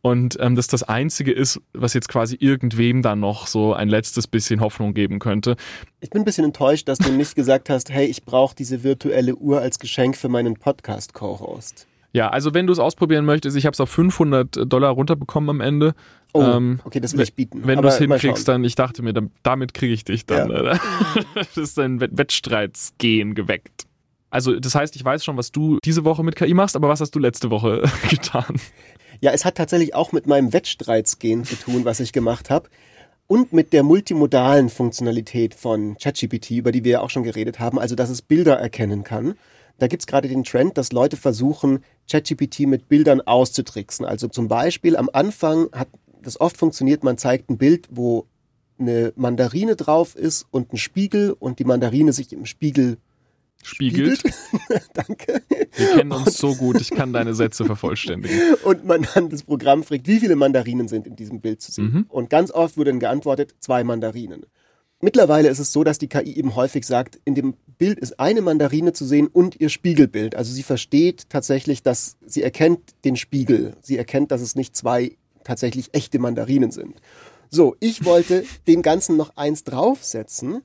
und 0.01 0.37
ähm, 0.39 0.55
das 0.55 0.67
das 0.67 0.83
Einzige 0.83 1.31
ist, 1.31 1.61
was 1.73 1.93
jetzt 1.93 2.09
quasi 2.09 2.35
irgendwem 2.39 3.01
dann 3.01 3.19
noch 3.19 3.47
so 3.47 3.73
ein 3.73 3.87
letztes 3.87 4.27
bisschen 4.27 4.59
Hoffnung 4.61 4.93
geben 4.93 5.19
könnte. 5.19 5.55
Ich 5.99 6.09
bin 6.09 6.21
ein 6.21 6.25
bisschen 6.25 6.45
enttäuscht, 6.45 6.87
dass 6.87 6.97
du 6.97 7.11
nicht 7.11 7.35
gesagt 7.35 7.69
hast, 7.69 7.91
hey, 7.91 8.05
ich 8.05 8.23
brauche 8.23 8.55
diese 8.55 8.83
virtuelle 8.83 9.35
Uhr 9.35 9.61
als 9.61 9.77
Geschenk 9.79 10.17
für 10.17 10.29
meinen 10.29 10.55
Podcast-Co-Host. 10.55 11.87
Ja, 12.13 12.29
also 12.29 12.53
wenn 12.53 12.67
du 12.67 12.73
es 12.73 12.79
ausprobieren 12.79 13.25
möchtest, 13.25 13.55
ich 13.55 13.65
habe 13.65 13.73
es 13.73 13.79
auf 13.79 13.89
500 13.89 14.71
Dollar 14.71 14.91
runterbekommen 14.91 15.49
am 15.49 15.61
Ende. 15.61 15.93
Oh, 16.33 16.41
ähm, 16.41 16.79
okay, 16.83 16.99
das 16.99 17.13
will 17.13 17.21
ich 17.21 17.35
bieten. 17.35 17.61
Wenn 17.63 17.81
du 17.81 17.87
es 17.87 17.97
hinkriegst, 17.97 18.47
dann, 18.47 18.63
ich 18.63 18.75
dachte 18.75 19.01
mir, 19.01 19.13
damit 19.43 19.73
kriege 19.73 19.93
ich 19.93 20.03
dich 20.03 20.25
dann. 20.25 20.49
Ja. 20.49 20.79
das 21.35 21.57
ist 21.57 21.79
ein 21.79 22.01
Wettstreitsgehen 22.01 23.33
geweckt. 23.33 23.85
Also 24.29 24.57
das 24.59 24.75
heißt, 24.75 24.95
ich 24.95 25.03
weiß 25.03 25.23
schon, 25.23 25.37
was 25.37 25.51
du 25.51 25.77
diese 25.83 26.05
Woche 26.05 26.23
mit 26.23 26.35
KI 26.35 26.53
machst, 26.53 26.75
aber 26.75 26.87
was 26.87 27.01
hast 27.01 27.11
du 27.11 27.19
letzte 27.19 27.49
Woche 27.49 27.83
getan? 28.09 28.55
Ja, 29.21 29.31
es 29.31 29.45
hat 29.45 29.55
tatsächlich 29.55 29.93
auch 29.93 30.11
mit 30.11 30.25
meinem 30.25 30.51
Wettstreitsgehen 30.51 31.45
zu 31.45 31.55
tun, 31.55 31.85
was 31.85 31.99
ich 31.99 32.11
gemacht 32.11 32.49
habe. 32.49 32.69
Und 33.27 33.53
mit 33.53 33.71
der 33.71 33.83
multimodalen 33.83 34.69
Funktionalität 34.69 35.53
von 35.53 35.95
ChatGPT, 35.97 36.51
über 36.51 36.71
die 36.71 36.83
wir 36.83 36.91
ja 36.91 37.01
auch 37.01 37.11
schon 37.11 37.23
geredet 37.23 37.59
haben, 37.59 37.79
also 37.79 37.95
dass 37.95 38.09
es 38.09 38.23
Bilder 38.23 38.57
erkennen 38.57 39.03
kann. 39.03 39.35
Da 39.77 39.87
gibt's 39.87 40.07
gerade 40.07 40.27
den 40.27 40.43
Trend, 40.43 40.77
dass 40.77 40.91
Leute 40.91 41.17
versuchen, 41.17 41.83
ChatGPT 42.09 42.61
mit 42.61 42.89
Bildern 42.89 43.21
auszutricksen. 43.21 44.05
Also 44.05 44.27
zum 44.27 44.47
Beispiel 44.47 44.97
am 44.97 45.09
Anfang 45.13 45.69
hat 45.71 45.87
das 46.21 46.41
oft 46.41 46.57
funktioniert, 46.57 47.03
man 47.03 47.17
zeigt 47.17 47.49
ein 47.49 47.57
Bild, 47.57 47.87
wo 47.91 48.25
eine 48.79 49.13
Mandarine 49.15 49.75
drauf 49.75 50.15
ist 50.15 50.47
und 50.51 50.73
ein 50.73 50.77
Spiegel 50.77 51.31
und 51.31 51.59
die 51.59 51.63
Mandarine 51.63 52.11
sich 52.11 52.33
im 52.33 52.45
Spiegel 52.45 52.97
spiegelt. 53.63 54.21
Danke. 54.93 55.41
Wir 55.75 55.87
kennen 55.95 56.11
uns 56.11 56.37
so 56.37 56.55
gut, 56.55 56.79
ich 56.79 56.89
kann 56.89 57.13
deine 57.13 57.33
Sätze 57.33 57.65
vervollständigen. 57.65 58.37
Und 58.63 58.85
man 58.85 59.07
dann 59.13 59.29
das 59.29 59.43
Programm 59.43 59.83
fragt, 59.83 60.07
wie 60.07 60.19
viele 60.19 60.35
Mandarinen 60.35 60.87
sind 60.87 61.07
in 61.07 61.15
diesem 61.15 61.41
Bild 61.41 61.61
zu 61.61 61.71
sehen. 61.71 61.91
Mhm. 61.93 62.05
Und 62.09 62.29
ganz 62.29 62.51
oft 62.51 62.77
wurde 62.77 62.91
dann 62.91 62.99
geantwortet, 62.99 63.55
zwei 63.59 63.83
Mandarinen. 63.83 64.45
Mittlerweile 65.01 65.49
ist 65.49 65.59
es 65.59 65.73
so, 65.73 65.83
dass 65.83 65.97
die 65.97 66.07
KI 66.07 66.35
eben 66.35 66.55
häufig 66.55 66.85
sagt, 66.85 67.19
in 67.25 67.33
dem 67.33 67.55
Bild 67.79 67.97
ist 67.97 68.19
eine 68.19 68.41
Mandarine 68.41 68.93
zu 68.93 69.03
sehen 69.03 69.27
und 69.27 69.59
ihr 69.59 69.69
Spiegelbild. 69.69 70.35
Also 70.35 70.53
sie 70.53 70.61
versteht 70.61 71.27
tatsächlich, 71.29 71.81
dass 71.81 72.17
sie 72.25 72.43
erkennt 72.43 72.79
den 73.03 73.15
Spiegel. 73.15 73.73
Sie 73.81 73.97
erkennt, 73.97 74.31
dass 74.31 74.41
es 74.41 74.55
nicht 74.55 74.75
zwei 74.75 75.17
tatsächlich 75.43 75.89
echte 75.93 76.19
Mandarinen 76.19 76.69
sind. 76.69 77.01
So, 77.49 77.75
ich 77.79 78.05
wollte 78.05 78.45
dem 78.67 78.83
Ganzen 78.83 79.17
noch 79.17 79.35
eins 79.35 79.63
draufsetzen 79.63 80.61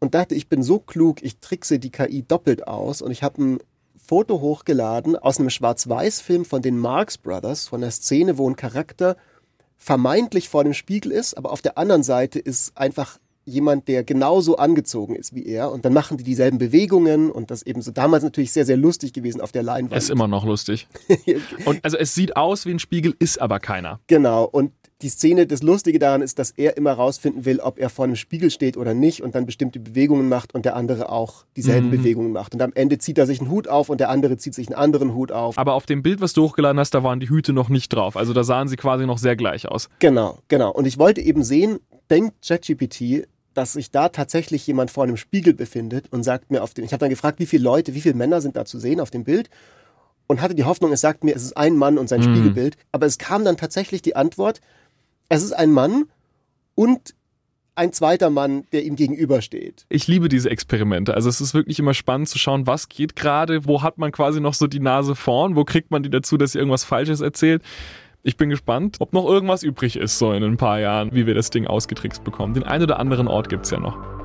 und 0.00 0.14
dachte, 0.14 0.34
ich 0.34 0.48
bin 0.48 0.62
so 0.62 0.78
klug, 0.78 1.22
ich 1.22 1.38
trickse 1.38 1.78
die 1.78 1.90
KI 1.90 2.22
doppelt 2.22 2.66
aus 2.66 3.02
und 3.02 3.10
ich 3.10 3.22
habe 3.22 3.42
ein 3.42 3.58
Foto 3.96 4.40
hochgeladen 4.40 5.16
aus 5.16 5.38
einem 5.38 5.50
Schwarz-Weiß-Film 5.50 6.44
von 6.44 6.62
den 6.62 6.78
Marx 6.78 7.18
Brothers, 7.18 7.68
von 7.68 7.80
der 7.80 7.90
Szene, 7.90 8.38
wo 8.38 8.48
ein 8.48 8.56
Charakter 8.56 9.16
vermeintlich 9.76 10.48
vor 10.48 10.64
dem 10.64 10.74
Spiegel 10.74 11.12
ist, 11.12 11.34
aber 11.34 11.52
auf 11.52 11.62
der 11.62 11.78
anderen 11.78 12.02
Seite 12.02 12.38
ist 12.38 12.76
einfach 12.76 13.18
jemand, 13.48 13.88
der 13.88 14.04
genauso 14.04 14.56
angezogen 14.56 15.16
ist 15.16 15.34
wie 15.34 15.46
er 15.46 15.72
und 15.72 15.84
dann 15.84 15.92
machen 15.92 16.18
die 16.18 16.24
dieselben 16.24 16.58
Bewegungen 16.58 17.30
und 17.30 17.50
das 17.50 17.62
eben 17.62 17.80
so 17.80 17.90
damals 17.90 18.22
natürlich 18.22 18.52
sehr, 18.52 18.66
sehr 18.66 18.76
lustig 18.76 19.12
gewesen 19.12 19.40
auf 19.40 19.52
der 19.52 19.62
Leinwand. 19.62 19.96
Ist 19.96 20.10
immer 20.10 20.28
noch 20.28 20.44
lustig. 20.44 20.86
und 21.64 21.82
also 21.84 21.96
es 21.96 22.14
sieht 22.14 22.36
aus 22.36 22.66
wie 22.66 22.72
ein 22.72 22.78
Spiegel, 22.78 23.14
ist 23.18 23.40
aber 23.40 23.58
keiner. 23.58 24.00
Genau 24.06 24.44
und 24.44 24.72
die 25.02 25.08
Szene, 25.08 25.46
das 25.46 25.62
Lustige 25.62 25.98
daran 25.98 26.22
ist, 26.22 26.38
dass 26.38 26.50
er 26.50 26.76
immer 26.76 26.92
rausfinden 26.92 27.44
will, 27.44 27.60
ob 27.60 27.78
er 27.78 27.88
vor 27.88 28.04
einem 28.04 28.16
Spiegel 28.16 28.50
steht 28.50 28.76
oder 28.76 28.94
nicht 28.94 29.22
und 29.22 29.34
dann 29.34 29.46
bestimmte 29.46 29.78
Bewegungen 29.78 30.28
macht 30.28 30.54
und 30.54 30.64
der 30.64 30.74
andere 30.74 31.10
auch 31.10 31.44
dieselben 31.56 31.86
mhm. 31.86 31.92
Bewegungen 31.92 32.32
macht. 32.32 32.54
Und 32.54 32.62
am 32.62 32.72
Ende 32.74 32.98
zieht 32.98 33.16
er 33.18 33.26
sich 33.26 33.40
einen 33.40 33.50
Hut 33.50 33.68
auf 33.68 33.90
und 33.90 34.00
der 34.00 34.10
andere 34.10 34.36
zieht 34.38 34.54
sich 34.54 34.66
einen 34.66 34.74
anderen 34.74 35.14
Hut 35.14 35.30
auf. 35.30 35.56
Aber 35.56 35.74
auf 35.74 35.86
dem 35.86 36.02
Bild, 36.02 36.20
was 36.20 36.32
du 36.32 36.42
hochgeladen 36.42 36.80
hast, 36.80 36.94
da 36.94 37.04
waren 37.04 37.20
die 37.20 37.28
Hüte 37.28 37.52
noch 37.52 37.68
nicht 37.68 37.92
drauf. 37.92 38.16
Also 38.16 38.32
da 38.32 38.42
sahen 38.42 38.66
sie 38.66 38.76
quasi 38.76 39.06
noch 39.06 39.18
sehr 39.18 39.36
gleich 39.36 39.68
aus. 39.68 39.88
Genau, 40.00 40.38
genau. 40.48 40.72
Und 40.72 40.86
ich 40.86 40.98
wollte 40.98 41.20
eben 41.20 41.44
sehen, 41.44 41.78
denkt 42.10 42.34
ChatGPT, 42.46 43.28
dass 43.54 43.74
sich 43.74 43.90
da 43.92 44.08
tatsächlich 44.08 44.66
jemand 44.66 44.90
vor 44.90 45.04
einem 45.04 45.16
Spiegel 45.16 45.54
befindet 45.54 46.12
und 46.12 46.24
sagt 46.24 46.50
mir 46.50 46.62
auf 46.62 46.74
dem, 46.74 46.84
ich 46.84 46.92
habe 46.92 47.00
dann 47.00 47.10
gefragt, 47.10 47.38
wie 47.38 47.46
viele 47.46 47.62
Leute, 47.62 47.94
wie 47.94 48.00
viele 48.00 48.14
Männer 48.14 48.40
sind 48.40 48.56
da 48.56 48.64
zu 48.64 48.78
sehen 48.78 49.00
auf 49.00 49.10
dem 49.10 49.24
Bild 49.24 49.48
und 50.26 50.40
hatte 50.40 50.54
die 50.54 50.64
Hoffnung, 50.64 50.92
es 50.92 51.00
sagt 51.00 51.24
mir, 51.24 51.34
es 51.34 51.42
ist 51.42 51.56
ein 51.56 51.76
Mann 51.76 51.98
und 51.98 52.08
sein 52.08 52.20
mhm. 52.20 52.34
Spiegelbild. 52.34 52.76
Aber 52.92 53.06
es 53.06 53.18
kam 53.18 53.44
dann 53.44 53.56
tatsächlich 53.56 54.02
die 54.02 54.14
Antwort, 54.14 54.60
es 55.28 55.42
ist 55.42 55.52
ein 55.52 55.72
Mann 55.72 56.04
und 56.74 57.14
ein 57.74 57.92
zweiter 57.92 58.28
Mann, 58.28 58.64
der 58.72 58.84
ihm 58.84 58.96
gegenübersteht. 58.96 59.86
Ich 59.88 60.08
liebe 60.08 60.28
diese 60.28 60.50
Experimente. 60.50 61.14
Also 61.14 61.28
es 61.28 61.40
ist 61.40 61.54
wirklich 61.54 61.78
immer 61.78 61.94
spannend 61.94 62.28
zu 62.28 62.38
schauen, 62.38 62.66
was 62.66 62.88
geht 62.88 63.14
gerade, 63.14 63.66
wo 63.66 63.82
hat 63.82 63.98
man 63.98 64.10
quasi 64.10 64.40
noch 64.40 64.54
so 64.54 64.66
die 64.66 64.80
Nase 64.80 65.14
vorn, 65.14 65.54
wo 65.54 65.64
kriegt 65.64 65.90
man 65.92 66.02
die 66.02 66.10
dazu, 66.10 66.36
dass 66.36 66.52
sie 66.52 66.58
irgendwas 66.58 66.84
Falsches 66.84 67.20
erzählt. 67.20 67.62
Ich 68.24 68.36
bin 68.36 68.50
gespannt, 68.50 68.96
ob 68.98 69.12
noch 69.12 69.26
irgendwas 69.26 69.62
übrig 69.62 69.96
ist, 69.96 70.18
so 70.18 70.32
in 70.32 70.42
ein 70.42 70.56
paar 70.56 70.80
Jahren, 70.80 71.12
wie 71.12 71.26
wir 71.26 71.34
das 71.34 71.50
Ding 71.50 71.68
ausgetrickst 71.68 72.24
bekommen. 72.24 72.54
Den 72.54 72.64
einen 72.64 72.82
oder 72.82 72.98
anderen 72.98 73.28
Ort 73.28 73.48
gibt 73.48 73.64
es 73.64 73.70
ja 73.70 73.78
noch. 73.78 74.17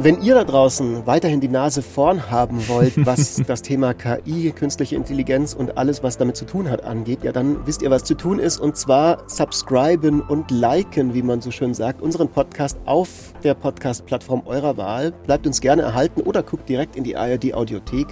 Wenn 0.00 0.22
ihr 0.22 0.36
da 0.36 0.44
draußen 0.44 1.08
weiterhin 1.08 1.40
die 1.40 1.48
Nase 1.48 1.82
vorn 1.82 2.30
haben 2.30 2.68
wollt, 2.68 2.94
was 3.04 3.42
das 3.44 3.62
Thema 3.62 3.94
KI, 3.94 4.52
künstliche 4.52 4.94
Intelligenz 4.94 5.54
und 5.54 5.76
alles, 5.76 6.04
was 6.04 6.16
damit 6.16 6.36
zu 6.36 6.44
tun 6.44 6.70
hat, 6.70 6.84
angeht, 6.84 7.24
ja, 7.24 7.32
dann 7.32 7.66
wisst 7.66 7.82
ihr, 7.82 7.90
was 7.90 8.04
zu 8.04 8.14
tun 8.14 8.38
ist. 8.38 8.60
Und 8.60 8.76
zwar 8.76 9.28
subscriben 9.28 10.20
und 10.20 10.52
liken, 10.52 11.14
wie 11.14 11.22
man 11.22 11.40
so 11.40 11.50
schön 11.50 11.74
sagt, 11.74 12.00
unseren 12.00 12.28
Podcast 12.28 12.78
auf 12.84 13.34
der 13.42 13.54
Podcast-Plattform 13.54 14.42
eurer 14.46 14.76
Wahl. 14.76 15.10
Bleibt 15.26 15.48
uns 15.48 15.60
gerne 15.60 15.82
erhalten 15.82 16.20
oder 16.20 16.44
guckt 16.44 16.68
direkt 16.68 16.94
in 16.94 17.02
die 17.02 17.16
ARD-Audiothek. 17.16 18.06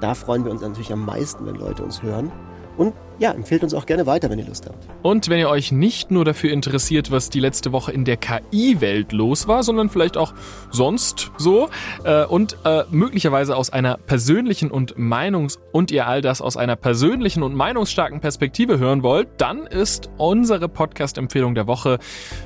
Da 0.00 0.14
freuen 0.14 0.46
wir 0.46 0.50
uns 0.50 0.62
natürlich 0.62 0.90
am 0.90 1.04
meisten, 1.04 1.44
wenn 1.44 1.56
Leute 1.56 1.82
uns 1.82 2.02
hören. 2.02 2.32
Und 2.78 2.94
ja, 3.20 3.32
empfehlt 3.32 3.62
uns 3.62 3.74
auch 3.74 3.84
gerne 3.84 4.06
weiter, 4.06 4.30
wenn 4.30 4.38
ihr 4.38 4.46
Lust 4.46 4.66
habt. 4.66 4.78
Und 5.02 5.28
wenn 5.28 5.38
ihr 5.38 5.50
euch 5.50 5.72
nicht 5.72 6.10
nur 6.10 6.24
dafür 6.24 6.50
interessiert, 6.52 7.10
was 7.10 7.28
die 7.28 7.38
letzte 7.38 7.70
Woche 7.70 7.92
in 7.92 8.06
der 8.06 8.16
KI-Welt 8.16 9.12
los 9.12 9.46
war, 9.46 9.62
sondern 9.62 9.90
vielleicht 9.90 10.16
auch 10.16 10.32
sonst 10.70 11.30
so 11.36 11.68
äh, 12.04 12.24
und 12.24 12.56
äh, 12.64 12.84
möglicherweise 12.90 13.56
aus 13.56 13.68
einer 13.70 13.98
persönlichen 13.98 14.70
und 14.70 14.96
Meinungs- 14.96 15.58
und 15.70 15.90
ihr 15.90 16.06
all 16.06 16.22
das 16.22 16.40
aus 16.40 16.56
einer 16.56 16.76
persönlichen 16.76 17.42
und 17.42 17.54
meinungsstarken 17.54 18.20
Perspektive 18.20 18.78
hören 18.78 19.02
wollt, 19.02 19.28
dann 19.36 19.66
ist 19.66 20.08
unsere 20.16 20.70
Podcast-Empfehlung 20.70 21.54
der 21.54 21.66
Woche 21.66 21.98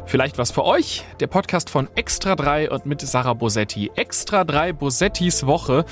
vielleicht 0.06 0.38
was 0.38 0.50
für 0.50 0.64
euch. 0.64 1.04
Der 1.20 1.28
Podcast 1.28 1.70
von 1.70 1.88
Extra 1.94 2.34
3 2.34 2.70
und 2.70 2.84
mit 2.84 3.00
Sarah 3.00 3.34
Bosetti. 3.34 3.92
Extra 3.94 4.42
3 4.42 4.72
Bosettis 4.72 5.46
Woche. 5.46 5.84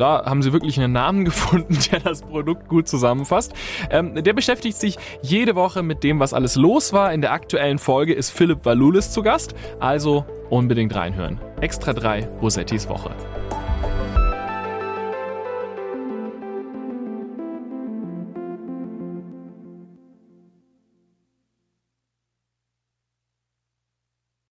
Da 0.00 0.24
haben 0.24 0.42
sie 0.42 0.54
wirklich 0.54 0.80
einen 0.80 0.94
Namen 0.94 1.24
gefunden, 1.26 1.78
der 1.92 2.00
das 2.00 2.22
Produkt 2.22 2.68
gut 2.68 2.88
zusammenfasst. 2.88 3.52
Ähm, 3.90 4.14
der 4.14 4.32
beschäftigt 4.32 4.78
sich 4.78 4.96
jede 5.20 5.54
Woche 5.54 5.82
mit 5.82 6.02
dem, 6.02 6.20
was 6.20 6.32
alles 6.32 6.56
los 6.56 6.92
war. 6.92 7.12
In 7.12 7.20
der 7.20 7.32
aktuellen 7.32 7.78
Folge 7.78 8.14
ist 8.14 8.30
Philipp 8.30 8.64
Valulis 8.64 9.12
zu 9.12 9.22
Gast. 9.22 9.54
Also 9.78 10.24
unbedingt 10.48 10.94
reinhören. 10.94 11.38
Extra 11.60 11.92
3 11.92 12.22
Bosettis 12.40 12.88
Woche. 12.88 13.10